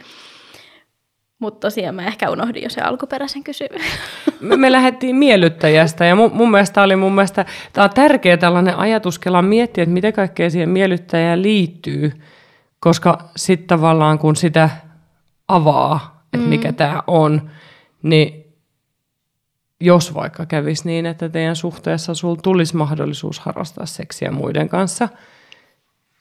[1.38, 3.90] Mutta tosiaan mä ehkä unohdin jo se alkuperäisen kysymyksen.
[4.40, 8.76] Me, me lähdettiin miellyttäjästä ja mun, mun mielestä oli mun mielestä, tämä on tärkeä tällainen
[8.76, 12.12] ajatuskela miettiä, että mitä kaikkea siihen miellyttäjään liittyy,
[12.80, 14.70] koska sitten tavallaan kun sitä
[15.48, 16.50] avaa, että mm.
[16.50, 17.50] mikä tämä on,
[18.02, 18.44] niin
[19.80, 25.08] jos vaikka kävisi niin, että teidän suhteessa sulla tulisi mahdollisuus harrastaa seksiä muiden kanssa,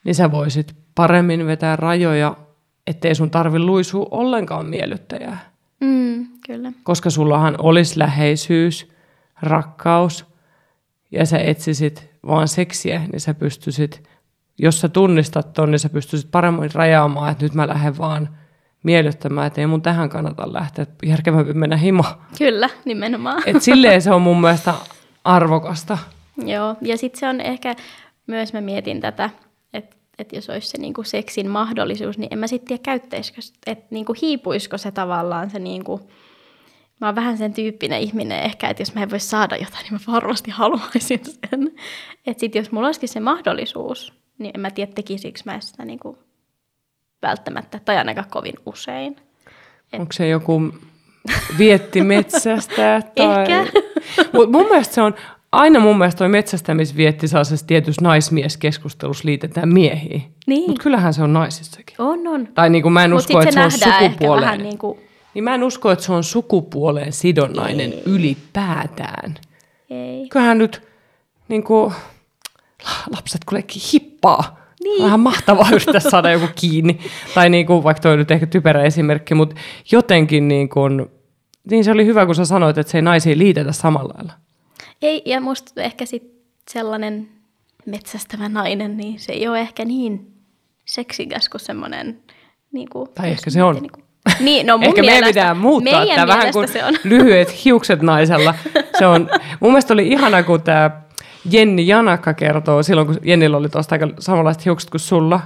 [0.04, 2.38] niin sä voisit paremmin vetää rajoja,
[2.88, 5.52] ettei sun tarvi luisua ollenkaan miellyttäjää.
[5.80, 6.72] Mm, kyllä.
[6.84, 8.92] Koska sullahan olisi läheisyys,
[9.42, 10.26] rakkaus
[11.12, 14.10] ja sä etsisit vaan seksiä, niin sä pystyisit,
[14.60, 18.30] jos sä tunnistat ton, niin sä pystyisit paremmin rajaamaan, että nyt mä lähden vaan
[18.84, 22.16] miellyttämään, että ei mun tähän kannata lähteä, että järkevämpi mennä himaan.
[22.38, 23.44] Kyllä, nimenomaan.
[23.46, 24.74] Et silleen se on mun mielestä
[25.24, 25.98] arvokasta.
[26.46, 27.76] Joo, ja sitten se on ehkä,
[28.28, 29.30] myös mä mietin tätä,
[29.74, 33.86] että et jos olisi se niinku seksin mahdollisuus, niin en mä sitten tiedä käyttäisikö, että
[33.90, 36.10] niinku hiipuisiko se tavallaan se niinku,
[37.02, 39.94] mä oon vähän sen tyyppinen ihminen ehkä, että jos mä en voi saada jotain, niin
[39.94, 41.72] mä varmasti haluaisin sen.
[42.28, 46.18] Että sitten jos mulla olisikin se mahdollisuus, niin en mä tiedä tekisikö mä sitä niinku
[47.22, 49.16] välttämättä, tai ainakaan kovin usein.
[49.94, 50.62] Onko se joku
[51.58, 53.02] vietti metsästä?
[53.16, 53.42] Tai...
[53.42, 53.66] Ehkä.
[54.34, 55.16] Mut mun mielestä se on,
[55.52, 60.24] aina mun mielestä toi metsästämisvietti sellaisessa tietyssä naismieskeskustelussa liitetään miehiin.
[60.48, 60.70] Niin.
[60.70, 61.96] Mutta kyllähän se on naisissakin.
[62.00, 62.48] On, on.
[62.54, 64.46] Tai niin kuin mä en Mut usko, että se on nähdään ehkä sukupuoleen.
[64.46, 65.00] vähän niin kuin,
[65.34, 69.36] Niin mä en usko, että se on sukupuoleen sidonnainen ylipäätään.
[69.90, 70.30] Ei.
[70.30, 70.82] Kyllähän nyt
[71.48, 71.94] niin kuin,
[73.16, 74.68] lapset kun leikki hippaa.
[74.84, 75.04] Niin.
[75.04, 77.00] Vähän mahtavaa yrittää saada joku kiinni.
[77.36, 79.56] Tai niin kuin, vaikka toi nyt ehkä typerä esimerkki, mutta
[79.92, 81.06] jotenkin niin kuin,
[81.70, 84.34] niin se oli hyvä, kun sä sanoit, että se ei naisiin liitetä samalla lailla.
[85.02, 86.24] Ei, ja musta ehkä sit
[86.70, 87.30] sellainen
[87.86, 90.34] metsästävä nainen, niin se ei ole ehkä niin
[90.86, 92.20] seksikäs kuin semmoinen...
[92.72, 93.76] Niin kuin, Tai ehkä se on.
[93.76, 94.04] Niin, kuin,
[94.40, 96.68] niin, no mun Ehkä meidän pitää muuttaa meidän tämä vähän kuin
[97.04, 98.56] lyhyet hiukset naisella.
[99.00, 101.07] Se on, mun mielestä oli ihana, kun tämä
[101.52, 105.40] Jenni Janakka kertoo, silloin kun Jennillä oli tuosta aika samanlaiset hiukset kuin sulla.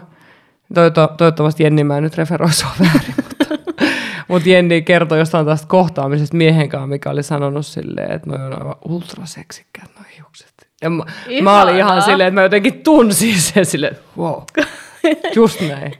[0.73, 3.45] Toivotto, toivottavasti Jenni mä en nyt referoi sua väärin, mutta,
[4.27, 8.59] mutta Jenni kertoi jostain tästä kohtaamisesta miehen kanssa, mikä oli sanonut silleen, että noi on
[8.59, 10.51] aivan ultraseksikkäät noi hiukset.
[10.81, 11.03] Ja mä,
[11.41, 14.41] mä olin ihan silleen, että mä jotenkin tunsin sen silleen, että wow,
[15.35, 15.93] just näin.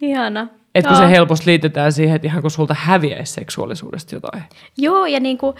[0.00, 0.48] Ihana.
[0.74, 4.42] Että kun se helposti liitetään siihen, että ihan kun sulta häviäisi seksuaalisuudesta jotain.
[4.76, 5.56] Joo, ja niin kuin,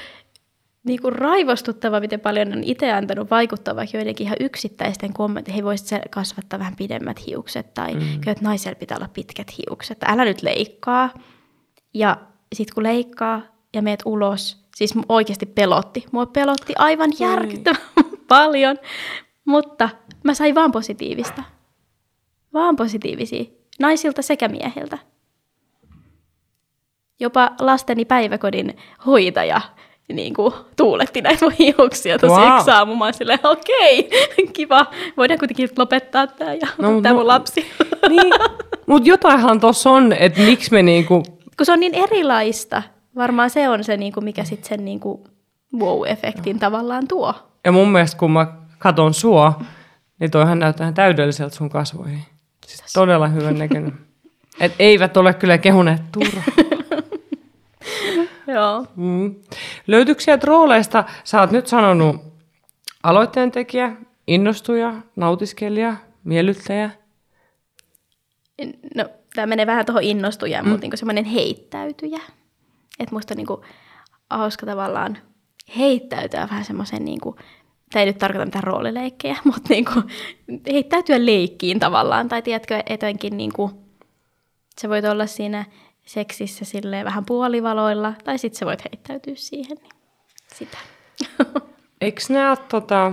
[0.85, 5.55] niin kuin raivostuttava, miten paljon on itse antanut vaikuttaa vaikka joidenkin ihan yksittäisten kommentteihin.
[5.55, 8.15] Hei, voisit kasvattaa vähän pidemmät hiukset, tai mm.
[8.15, 9.99] että naisella pitää olla pitkät hiukset.
[10.03, 11.11] Älä nyt leikkaa.
[11.95, 12.17] Ja
[12.53, 13.43] sitten kun leikkaa
[13.75, 16.05] ja meet ulos, siis oikeasti pelotti.
[16.13, 17.83] Mua pelotti aivan järkyttävän
[18.29, 18.77] paljon,
[19.45, 19.89] mutta
[20.25, 21.43] mä sain vaan positiivista.
[22.53, 23.45] Vaan positiivisia.
[23.81, 24.99] Naisilta sekä miehiltä.
[27.21, 28.77] Jopa lasteni päiväkodin
[29.07, 29.61] hoitaja
[30.13, 32.43] niin kuin, tuuletti näitä mun hiuksia tosi Wow.
[32.49, 32.57] wow.
[32.59, 32.95] yksi aamu.
[32.97, 34.11] Mä silleen, okei,
[34.53, 34.87] kiva.
[35.17, 37.67] Voidaan kuitenkin lopettaa tämä ja No, no, tämä no- mun lapsi.
[38.09, 38.33] Niin,
[38.87, 41.23] mutta jotainhan tuossa on, että miksi me niinku,
[41.57, 42.83] Kun se on niin erilaista,
[43.17, 45.25] varmaan se on se, niin kuin, mikä sitten sen niin kuin,
[45.79, 47.35] wow-efektin tavallaan tuo.
[47.65, 48.47] ja mun mielestä kun mä
[48.79, 49.61] katon sua,
[50.21, 52.19] niin toihan näyttää ihan täydelliseltä sun kasvoihin.
[52.67, 53.93] Siis todella hyvän näköinen.
[54.61, 56.43] Et eivät ole kyllä kehuneet turhaa.
[58.47, 58.87] Joo.
[58.97, 59.35] Mm.
[59.87, 62.17] Löytyykö sieltä rooleista, sä oot nyt sanonut
[63.03, 66.91] aloitteen tekijä, innostuja, nautiskelija, miellyttäjä.
[68.97, 70.71] No, tämä menee vähän tuohon innostujaan, mm.
[70.71, 72.21] mutta niinku semmoinen heittäytyjä.
[72.99, 73.65] Että musta on niinku
[74.31, 75.19] hauska tavallaan
[75.77, 77.37] heittäytyä vähän semmoisen, niinku,
[77.93, 80.03] tämä ei nyt tarkoita mitään roolileikkejä, mutta niinku,
[80.73, 82.29] heittäytyä leikkiin tavallaan.
[82.29, 83.71] Tai tiedätkö, etenkin niinku,
[84.81, 85.65] sä voit olla siinä
[86.05, 89.93] seksissä silleen vähän puolivaloilla, tai sitten sä voit heittäytyä siihen, niin
[90.55, 90.79] sitä.
[92.01, 93.13] Eikö nämä tota,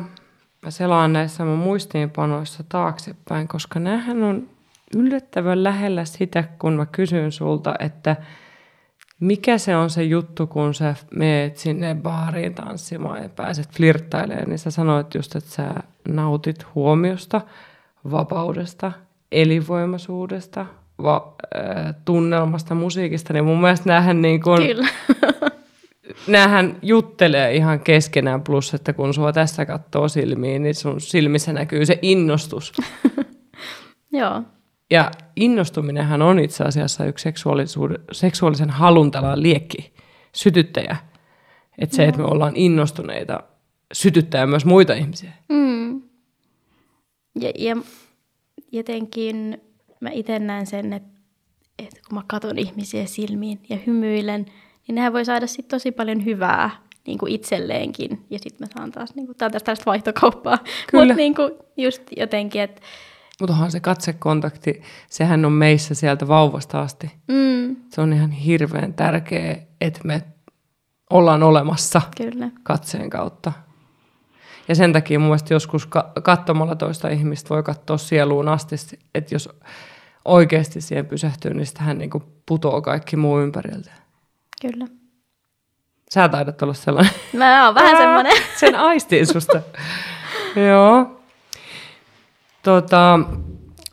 [0.61, 4.49] mä selaan näissä mun muistiinpanoissa taaksepäin, koska näähän on
[4.95, 8.15] yllättävän lähellä sitä, kun mä kysyn sulta, että
[9.19, 14.59] mikä se on se juttu, kun sä meet sinne baariin tanssimaan ja pääset flirttailemaan, niin
[14.59, 15.73] sä sanoit just, että sä
[16.07, 17.41] nautit huomiosta,
[18.11, 18.91] vapaudesta,
[19.31, 20.65] elinvoimaisuudesta,
[21.03, 24.87] va- äh, tunnelmasta, musiikista, niin mun mielestä näähän niin kuin, Kyllä.
[26.27, 31.85] näähän juttelee ihan keskenään, plus että kun sua tässä katsoo silmiin, niin sun silmissä näkyy
[31.85, 32.73] se innostus.
[34.11, 34.43] Joo.
[34.91, 37.29] Ja innostuminenhan on itse asiassa yksi
[38.11, 39.93] seksuaalisen haluntalan liekki,
[40.35, 40.97] sytyttäjä.
[41.77, 43.43] Että se, että me ollaan innostuneita,
[43.93, 45.31] sytyttää myös muita ihmisiä.
[45.49, 46.01] Mm.
[47.41, 47.77] Ja, ja
[48.71, 49.61] jotenkin
[49.99, 51.19] mä itse näen sen, että,
[51.79, 54.45] että kun mä katson ihmisiä silmiin ja hymyilen,
[54.87, 56.69] niin nehän voi saada sit tosi paljon hyvää
[57.07, 58.25] niin kuin itselleenkin.
[58.29, 60.57] Ja sitten mä saan taas, niin kuin, tää on tästä tällaista vaihtokauppaa.
[60.93, 62.81] Mutta niin kuin just jotenkin, että
[63.39, 67.11] Mutta onhan se katsekontakti, sehän on meissä sieltä vauvasta asti.
[67.27, 70.21] mm, Se on ihan hirveän tärkeä, että me
[71.09, 72.49] ollaan olemassa kyllä.
[72.63, 73.51] katseen kautta.
[74.69, 78.75] Ja sen takia mun mielestä joskus ka- katsomalla toista ihmistä voi katsoa sieluun asti,
[79.15, 79.49] että jos
[80.25, 82.09] oikeasti siihen pysähtyy, niin sitten hän niin
[82.45, 83.91] putoo kaikki muu ympäriltä.
[84.61, 84.87] Kyllä.
[86.11, 87.13] Sä taidat olla sellainen.
[87.33, 88.33] Mä oon vähän semmoinen.
[88.59, 89.61] Sen aistiin susta.
[90.69, 91.21] Joo.
[92.63, 93.19] Tota,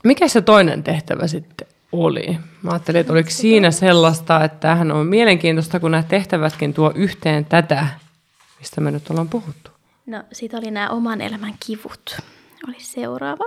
[0.05, 2.39] mikä se toinen tehtävä sitten oli?
[2.62, 7.45] Mä ajattelin, että oliko siinä sellaista, että tämähän on mielenkiintoista, kun nämä tehtävätkin tuo yhteen
[7.45, 7.87] tätä,
[8.59, 9.76] mistä me nyt ollaan puhuttu.
[10.07, 12.17] No, sit oli nämä oman elämän kivut.
[12.69, 13.45] Oli seuraava.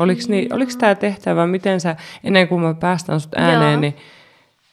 [0.00, 3.80] Oliko, niin, oliko tämä tehtävä, miten sä, ennen kuin mä päästän sut ääneen, Joo.
[3.80, 3.96] niin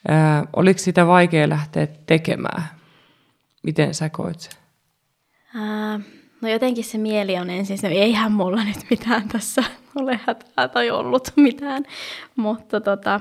[0.08, 2.64] ää, oliko sitä vaikea lähteä tekemään?
[3.64, 4.54] Miten sä koit sen?
[5.56, 6.00] Ää,
[6.42, 9.64] no jotenkin se mieli on ensin, se, eihän mulla nyt mitään tässä
[9.96, 11.84] ole hätää tai ollut mitään.
[12.36, 13.20] Mutta tota,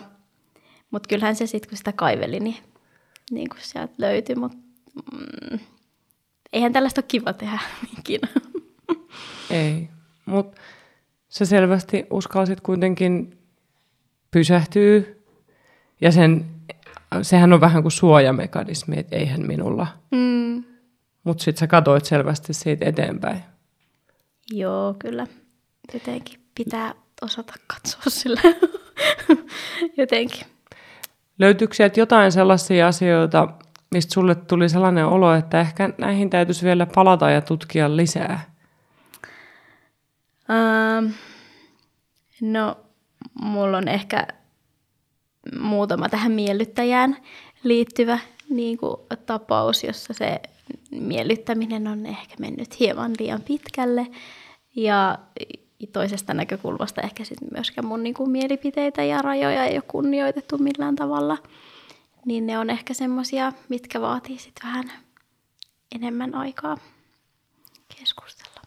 [0.91, 2.57] mut kyllähän se sitten, kun sitä kaiveli, niin,
[3.31, 4.37] niin kuin sieltä löytyi.
[4.37, 4.59] Mutta
[5.13, 5.59] mm,
[6.55, 7.59] eihän tällaista ole kiva tehdä
[7.99, 8.29] ikinä.
[9.51, 9.89] Ei,
[10.27, 10.61] mutta
[11.29, 13.39] sä selvästi uskalsit kuitenkin
[14.31, 15.03] pysähtyä.
[16.01, 16.47] Ja sen,
[17.23, 19.87] sehän on vähän kuin suojamekanismi, että eihän minulla.
[20.11, 20.65] Mm,
[21.25, 23.43] Mutta sitten sä katoit selvästi siitä eteenpäin.
[24.51, 25.27] Joo, kyllä.
[25.95, 28.41] Jotenkin pitää osata katsoa sillä
[29.97, 30.47] jotenkin.
[31.39, 33.49] Löytyykö sieltä jotain sellaisia asioita,
[33.95, 38.51] mistä sulle tuli sellainen olo, että ehkä näihin täytyisi vielä palata ja tutkia lisää?
[40.51, 41.13] Ähm,
[42.41, 42.77] no,
[43.35, 44.27] mulla on ehkä
[45.59, 47.17] muutama tähän miellyttäjään
[47.63, 48.19] liittyvä
[48.51, 50.41] niin kuin, tapaus, jossa se
[50.91, 54.07] miellyttäminen on ehkä mennyt hieman liian pitkälle.
[54.77, 55.19] Ja
[55.93, 60.97] toisesta näkökulmasta ehkä sitten myöskään mun niin kuin, mielipiteitä ja rajoja ei ole kunnioitettu millään
[60.97, 61.39] tavalla.
[62.25, 64.93] Niin ne on ehkä semmoisia, mitkä vaatii sitten vähän
[65.95, 66.77] enemmän aikaa
[67.99, 68.63] keskustella.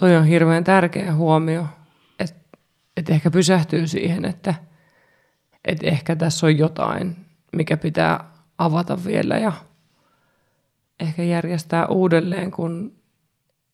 [0.00, 1.66] Toi on hirveän tärkeä huomio,
[2.18, 2.58] että
[2.96, 4.54] et ehkä pysähtyy siihen, että
[5.64, 7.16] et ehkä tässä on jotain,
[7.52, 9.52] mikä pitää avata vielä ja
[11.00, 12.92] ehkä järjestää uudelleen, kun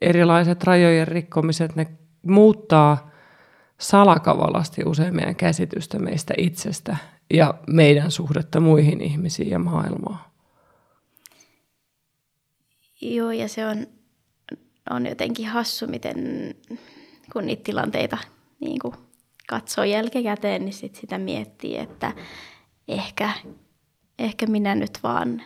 [0.00, 1.86] erilaiset rajojen rikkomiset, ne
[2.26, 3.10] muuttaa
[3.78, 6.96] salakavalasti usein meidän käsitystä meistä itsestä
[7.30, 10.18] ja meidän suhdetta muihin ihmisiin ja maailmaan.
[13.00, 13.86] Joo, ja se on,
[14.90, 16.16] on jotenkin hassu, miten
[17.32, 18.18] kun niitä tilanteita
[18.60, 18.94] niin kuin
[19.48, 22.12] katsoo jälkikäteen, niin sit sitä miettii, että
[22.88, 23.30] ehkä,
[24.18, 25.42] ehkä minä nyt vaan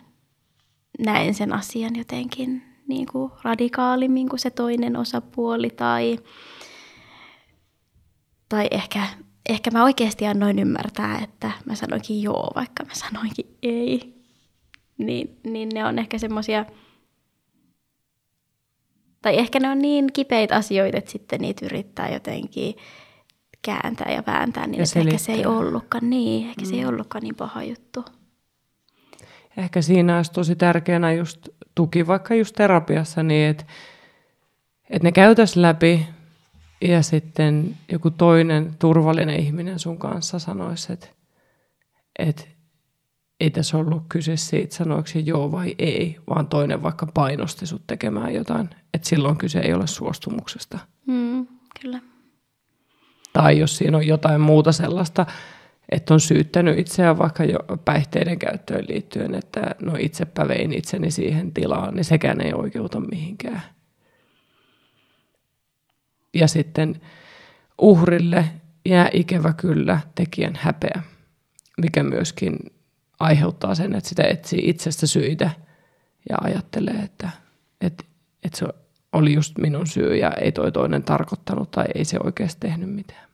[0.99, 6.19] näen sen asian jotenkin niin kuin radikaalimmin kuin se toinen osapuoli tai,
[8.49, 9.07] tai ehkä,
[9.49, 14.15] ehkä mä oikeasti annoin ymmärtää, että mä sanoinkin joo, vaikka mä sanoinkin ei.
[14.99, 16.65] Niin, niin ne on ehkä semmoisia,
[19.23, 22.75] tai ehkä ne on niin kipeitä asioita, että sitten niitä yrittää jotenkin
[23.63, 26.67] kääntää ja vääntää, niin ja ehkä se ei ollutkaan niin, ehkä mm.
[26.67, 26.89] se ei mm.
[26.89, 28.05] ollutkaan niin paha juttu.
[29.57, 33.65] Ehkä siinä olisi tosi tärkeänä just tuki vaikka just terapiassa niin, että,
[34.91, 36.07] että ne käytäisiin läpi
[36.81, 41.07] ja sitten joku toinen turvallinen ihminen sun kanssa sanoisi, että,
[42.19, 42.45] että
[43.41, 48.35] ei tässä ollut kyse siitä, sanoiko joo vai ei, vaan toinen vaikka painosti sut tekemään
[48.35, 48.71] jotain.
[48.95, 50.79] Että silloin kyse ei ole suostumuksesta.
[51.07, 51.47] Mm,
[51.81, 52.01] kyllä.
[53.33, 55.27] Tai jos siinä on jotain muuta sellaista,
[55.89, 61.53] että on syyttänyt itseään vaikka jo päihteiden käyttöön liittyen, että no itsepä vein itseni siihen
[61.53, 63.63] tilaan, niin sekään ei oikeuta mihinkään.
[66.35, 67.01] Ja sitten
[67.79, 68.45] uhrille
[68.85, 71.03] jää ikävä kyllä tekijän häpeä,
[71.83, 72.57] mikä myöskin
[73.21, 75.51] aiheuttaa sen, että sitä etsii itsestä syitä
[76.29, 77.31] ja ajattelee, että,
[77.81, 78.05] että,
[78.43, 78.67] että se
[79.13, 83.29] oli just minun syy ja ei toi toinen tarkoittanut tai ei se oikeasti tehnyt mitään.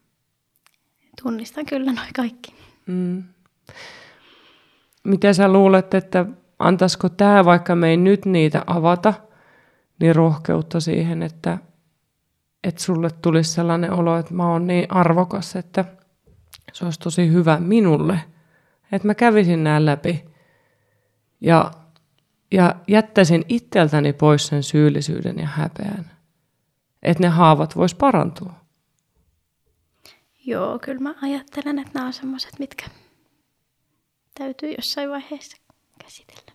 [1.22, 2.54] Tunnistan kyllä noin kaikki.
[2.86, 3.24] Mm.
[5.04, 6.26] Mitä sä luulet, että
[6.58, 9.14] antaisiko tämä, vaikka me ei nyt niitä avata,
[10.00, 11.58] niin rohkeutta siihen, että,
[12.64, 15.84] että sulle tulisi sellainen olo, että mä oon niin arvokas, että
[16.72, 18.20] se olisi tosi hyvä minulle,
[18.92, 20.24] että mä kävisin nämä läpi
[21.40, 21.70] ja,
[22.52, 26.10] ja jättäisin itseltäni pois sen syyllisyyden ja häpeän,
[27.02, 28.52] että ne haavat vois parantua.
[30.46, 32.86] Joo, kyllä mä ajattelen, että nämä on semmoiset, mitkä
[34.38, 35.56] täytyy jossain vaiheessa
[36.04, 36.52] käsitellä.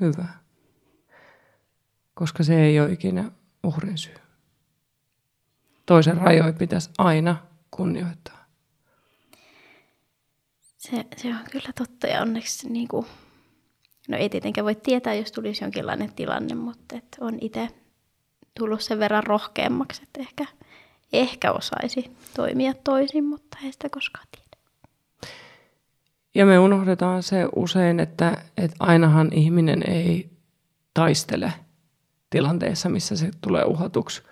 [0.00, 0.26] Hyvä.
[2.14, 3.30] Koska se ei ole ikinä
[3.62, 4.14] uhrin syy.
[5.90, 7.36] Toisen rajoja pitäisi aina
[7.70, 8.44] kunnioittaa.
[10.78, 13.06] Se, se on kyllä totta ja onneksi niin kuin,
[14.08, 17.68] no ei tietenkään voi tietää, jos tulisi jonkinlainen tilanne, mutta et on itse
[18.58, 20.46] tullut sen verran rohkeammaksi, että ehkä–
[21.12, 24.50] ehkä osaisi toimia toisin, mutta ei sitä koskaan tiedä.
[26.34, 30.30] Ja me unohdetaan se usein, että, että ainahan ihminen ei
[30.94, 31.52] taistele
[32.30, 34.22] tilanteessa, missä se tulee uhatuksi,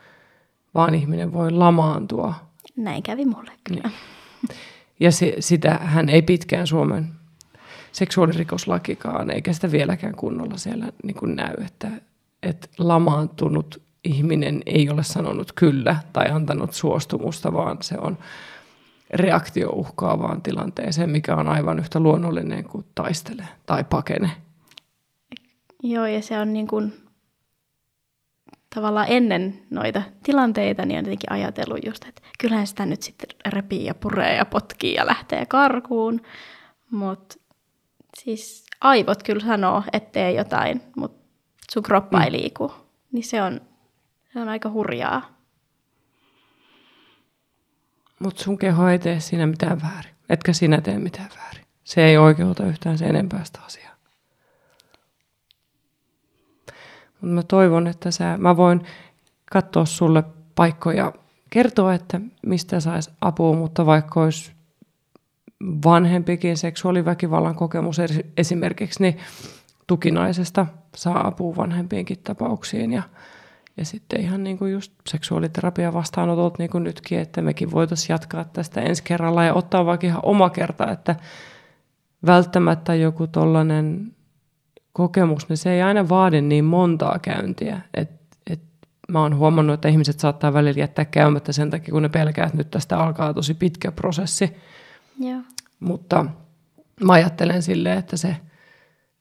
[0.75, 2.35] vaan ihminen voi lamaantua.
[2.77, 3.83] Näin kävi mulle kyllä.
[3.89, 4.59] Niin.
[5.01, 7.07] Ja se, sitä hän ei pitkään Suomen
[7.93, 11.91] seksuaalirikoslakikaan, eikä sitä vieläkään kunnolla siellä niin kuin näy, että,
[12.43, 18.19] että lamaantunut ihminen ei ole sanonut kyllä tai antanut suostumusta, vaan se on
[19.11, 24.31] reaktio uhkaavaan tilanteeseen, mikä on aivan yhtä luonnollinen kuin taistele tai pakene.
[25.83, 26.93] Joo, ja se on niin kuin,
[28.75, 33.85] tavallaan ennen noita tilanteita, niin on jotenkin ajatellut just, että kyllähän sitä nyt sitten repii
[33.85, 36.21] ja puree ja potkii ja lähtee karkuun,
[36.91, 37.37] mutta
[38.19, 41.29] siis aivot kyllä sanoo, ettei jotain, mutta
[41.73, 42.25] sun kroppa mm.
[42.25, 42.73] ei liiku.
[43.13, 43.61] Niin se on
[44.33, 45.39] se on aika hurjaa.
[48.19, 50.15] Mutta sun keho ei tee siinä mitään väärin.
[50.29, 51.65] Etkä sinä tee mitään väärin.
[51.85, 53.95] Se ei oikeuta yhtään sen enempää sitä asiaa.
[56.67, 56.73] Mutta
[57.21, 58.83] mä toivon, että sä, mä voin
[59.53, 61.13] katsoa sulle paikkoja,
[61.51, 64.53] kertoa, että mistä saisi apua, mutta vaikka olisi
[65.85, 67.99] vanhempikin seksuaaliväkivallan kokemus
[68.37, 69.19] esimerkiksi, niin
[69.87, 70.67] tukinaisesta
[70.97, 73.03] saa apua vanhempienkin tapauksiin ja,
[73.77, 78.45] ja sitten ihan niin kuin just seksuaaliterapia vastaanotot niin kuin nytkin, että mekin voitaisiin jatkaa
[78.45, 81.17] tästä ensi kerralla ja ottaa vaikka ihan oma kerta, että
[82.27, 84.13] välttämättä joku tollainen
[84.99, 87.81] kokemus, niin se ei aina vaadi niin montaa käyntiä.
[87.95, 88.11] Et,
[88.51, 88.61] et
[89.09, 92.59] mä oon huomannut, että ihmiset saattaa välillä jättää käymättä sen takia, kun ne pelkää, että
[92.59, 94.57] nyt tästä alkaa tosi pitkä prosessi.
[95.19, 95.41] Joo.
[95.81, 96.27] Mutta
[97.05, 98.37] mä ajattelen silleen, että se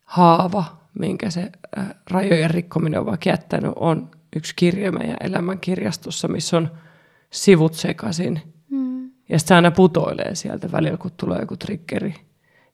[0.03, 0.65] haava,
[0.99, 1.51] minkä se
[2.11, 6.71] rajojen rikkominen on vaikka jättänyt, on yksi kirja meidän elämän kirjastossa, missä on
[7.29, 8.41] sivut sekaisin.
[8.69, 9.03] Mm.
[9.05, 12.13] Ja sitten se aina putoilee sieltä välillä, kun tulee joku triggeri.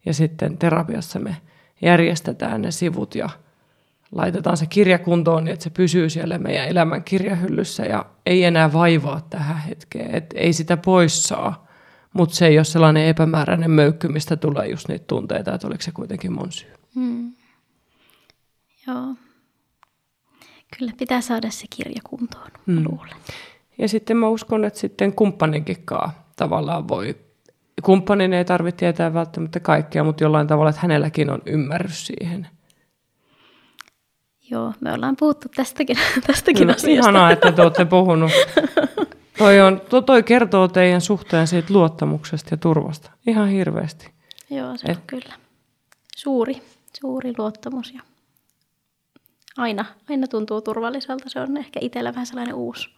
[0.06, 1.38] Ja sitten terapiassa me
[1.84, 3.30] järjestetään ne sivut ja
[4.12, 8.74] laitetaan se kirja kuntoon niin, että se pysyy siellä meidän elämän kirjahyllyssä ja ei enää
[8.74, 10.16] vaivaa tähän hetkeen.
[10.16, 11.68] Et ei sitä pois saa,
[12.14, 15.92] mutta se ei ole sellainen epämääräinen möykky, mistä tulee just niitä tunteita, että oliko se
[15.92, 16.74] kuitenkin mun syy.
[16.96, 17.34] Hmm.
[18.88, 19.16] Joo.
[20.78, 22.84] Kyllä pitää saada se kirja kuntoon, hmm.
[22.90, 23.16] luulen.
[23.78, 25.86] Ja sitten mä uskon, että sitten kumppaninkin
[26.36, 27.16] tavallaan voi
[27.84, 32.48] kumppanin ei tarvitse tietää välttämättä kaikkea, mutta jollain tavalla, että hänelläkin on ymmärrys siihen.
[34.52, 37.10] Joo, me ollaan puhuttu tästäkin, tästäkin no, asiasta.
[37.10, 38.32] Ihanaa, että te olette puhunut.
[39.38, 43.12] Toi, on, to, toi kertoo teidän suhteen siitä luottamuksesta ja turvasta.
[43.28, 44.12] Ihan hirveästi.
[44.50, 45.34] Joo, se Et, on kyllä.
[46.16, 46.62] Suuri,
[47.02, 47.94] suuri luottamus.
[47.94, 48.02] Ja
[49.58, 51.30] aina, aina tuntuu turvalliselta.
[51.30, 52.90] Se on ehkä itsellä vähän sellainen uusi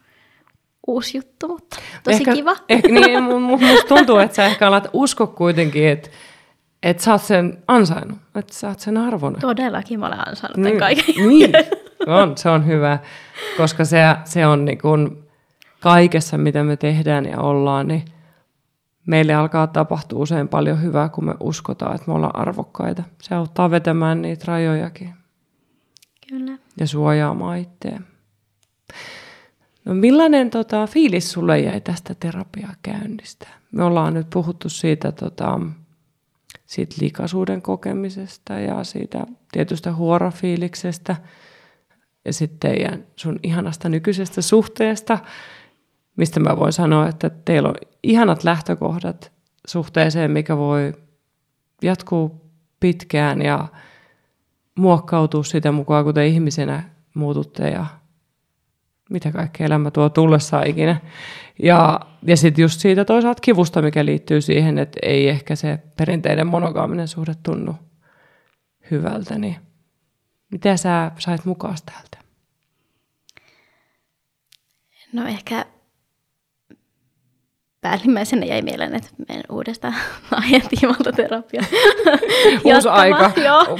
[0.87, 2.55] uusi juttu, mutta tosi ehkä, kiva.
[2.69, 6.09] Ehkä, niin, musta tuntuu, että sä ehkä alat usko kuitenkin, että
[6.83, 9.35] että sä oot sen ansainnut, että sä oot sen arvon.
[9.41, 11.15] Todellakin mä olen ansainnut niin, kaiken.
[11.27, 11.51] Niin,
[12.21, 12.99] on, se on hyvä,
[13.57, 15.23] koska se, se on niin kuin
[15.79, 18.05] kaikessa, mitä me tehdään ja ollaan, niin
[19.05, 23.03] meille alkaa tapahtua usein paljon hyvää, kun me uskotaan, että me ollaan arvokkaita.
[23.21, 25.13] Se auttaa vetämään niitä rajojakin.
[26.29, 26.57] Kyllä.
[26.79, 28.07] Ja suojaamaan itseään.
[29.85, 33.47] No millainen tota, fiilis sulle jäi tästä terapiakäynnistä?
[33.71, 35.59] Me ollaan nyt puhuttu siitä, tota,
[36.65, 41.15] siitä likaisuuden kokemisesta ja siitä tietystä huorofiiliksestä
[42.25, 45.19] ja sitten teidän sun ihanasta nykyisestä suhteesta,
[46.15, 49.31] mistä mä voin sanoa, että teillä on ihanat lähtökohdat
[49.67, 50.93] suhteeseen, mikä voi
[51.81, 53.67] jatkuu pitkään ja
[54.75, 56.83] muokkautua sitä mukaan, kun te ihmisenä
[57.13, 57.85] muututte ja
[59.09, 61.01] mitä kaikkea elämä tuo tullessaan ikinä.
[61.63, 66.47] Ja, ja sitten just siitä toisaalta kivusta, mikä liittyy siihen, että ei ehkä se perinteinen
[66.47, 67.75] monogaaminen suhde tunnu
[68.91, 69.55] hyvältä, niin
[70.51, 72.17] mitä sä sait mukaan täältä?
[75.13, 75.65] No ehkä
[77.85, 79.93] päällimmäisenä jäi mieleen, että menen uudestaan
[80.31, 80.61] aiheen
[81.15, 81.63] terapia.
[82.75, 83.31] uusi aika.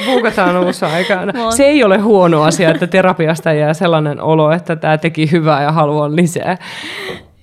[0.06, 1.16] Puukataan uusi aika.
[1.56, 5.72] Se ei ole huono asia, että terapiasta jää sellainen olo, että tämä teki hyvää ja
[5.72, 6.58] haluan lisää.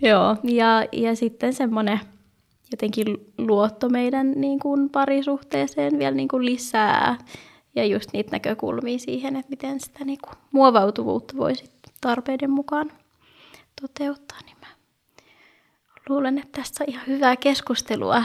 [0.03, 2.01] Joo, ja, ja sitten semmoinen
[2.71, 3.07] jotenkin
[3.39, 7.17] luotto meidän niin kuin parisuhteeseen vielä niin kuin lisää.
[7.77, 11.65] Ja just niitä näkökulmia siihen, että miten sitä niin kuin muovautuvuutta voisi
[12.01, 12.93] tarpeiden mukaan
[13.81, 14.39] toteuttaa.
[14.47, 14.52] Niin
[16.13, 18.25] luulen, että tässä on ihan hyvää keskustelua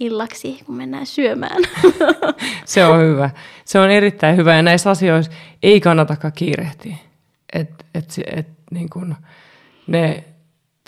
[0.00, 1.62] illaksi, kun mennään syömään.
[2.64, 3.30] Se on hyvä.
[3.64, 5.32] Se on erittäin hyvä ja näissä asioissa
[5.62, 6.96] ei kannatakaan kiirehtiä.
[7.52, 9.16] Et, et, et, niin kun
[9.86, 10.24] ne,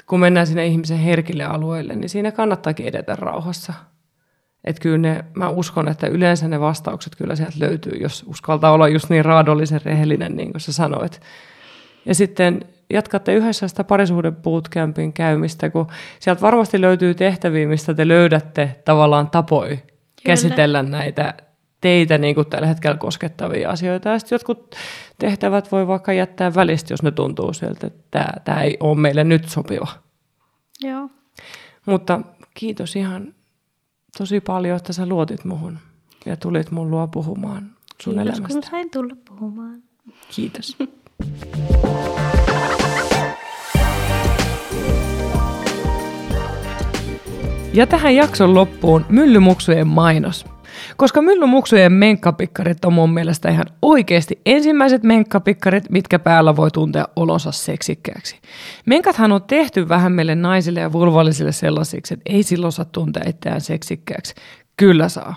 [0.07, 3.73] kun mennään sinne ihmisen herkille alueille, niin siinä kannattaakin edetä rauhassa.
[4.65, 8.89] Et kyllä ne, mä uskon, että yleensä ne vastaukset kyllä sieltä löytyy, jos uskaltaa olla
[8.89, 11.21] just niin raadollisen rehellinen, niin kuin sä sanoit.
[12.05, 15.87] Ja sitten jatkatte yhdessä sitä parisuuden bootcampin käymistä, kun
[16.21, 19.83] sieltä varmasti löytyy tehtäviä, mistä te löydätte tavallaan tapoja Kyllä.
[20.25, 21.35] käsitellä näitä
[21.81, 24.09] teitä niin kuin tällä hetkellä koskettavia asioita.
[24.09, 24.77] Ja sitten jotkut
[25.19, 29.49] tehtävät voi vaikka jättää välistä, jos ne tuntuu sieltä, että tämä, ei ole meille nyt
[29.49, 29.89] sopiva.
[30.81, 31.11] Joo.
[31.87, 32.21] Mutta
[32.55, 33.35] kiitos ihan
[34.19, 35.79] tosi paljon, että sä luotit muhun
[36.27, 37.71] ja tulit mun luo puhumaan
[38.03, 38.55] sun kiitos, elämästä.
[38.55, 39.83] kun sain tulla puhumaan.
[40.29, 40.77] Kiitos.
[47.79, 50.47] Ja tähän jakson loppuun myllymuksujen mainos.
[50.97, 57.53] Koska myllymuksujen menkkapikkarit on mun mielestä ihan oikeasti ensimmäiset menkkapikkarit, mitkä päällä voi tuntea olonsa
[57.53, 58.39] seksikkääksi.
[58.87, 63.61] Menkathan on tehty vähän meille naisille ja vulvallisille sellaisiksi, että ei silloin saa tuntea itseään
[63.61, 64.35] seksikkääksi.
[64.77, 65.35] Kyllä saa.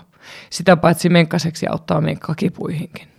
[0.50, 3.11] Sitä paitsi menkkaseksi auttaa menkkakipuihinkin.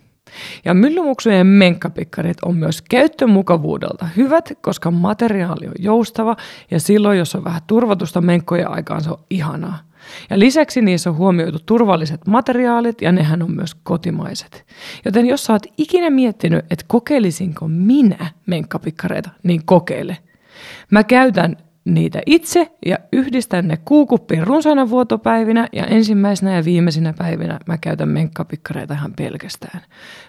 [0.64, 6.36] Ja myllymuksujen menkkapikkarit on myös käyttömukavuudelta hyvät, koska materiaali on joustava
[6.70, 9.78] ja silloin, jos on vähän turvatusta menkkojen aikaan, se on ihanaa.
[10.30, 14.66] Ja lisäksi niissä on huomioitu turvalliset materiaalit ja nehän on myös kotimaiset.
[15.04, 20.16] Joten jos sä oot ikinä miettinyt, että kokeilisinko minä menkkapikkareita, niin kokeile.
[20.90, 27.58] Mä käytän niitä itse ja yhdistän ne kuukuppiin runsaina vuotopäivinä ja ensimmäisenä ja viimeisinä päivinä
[27.66, 29.80] mä käytän menkkapikkareita ihan pelkästään.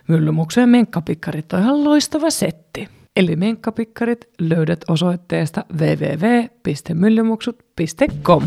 [0.08, 2.88] Myllymuksujen menkkapikkarit on ihan loistava setti.
[3.16, 8.44] Eli menkkapikkarit löydät osoitteesta www.myllymuksut.com.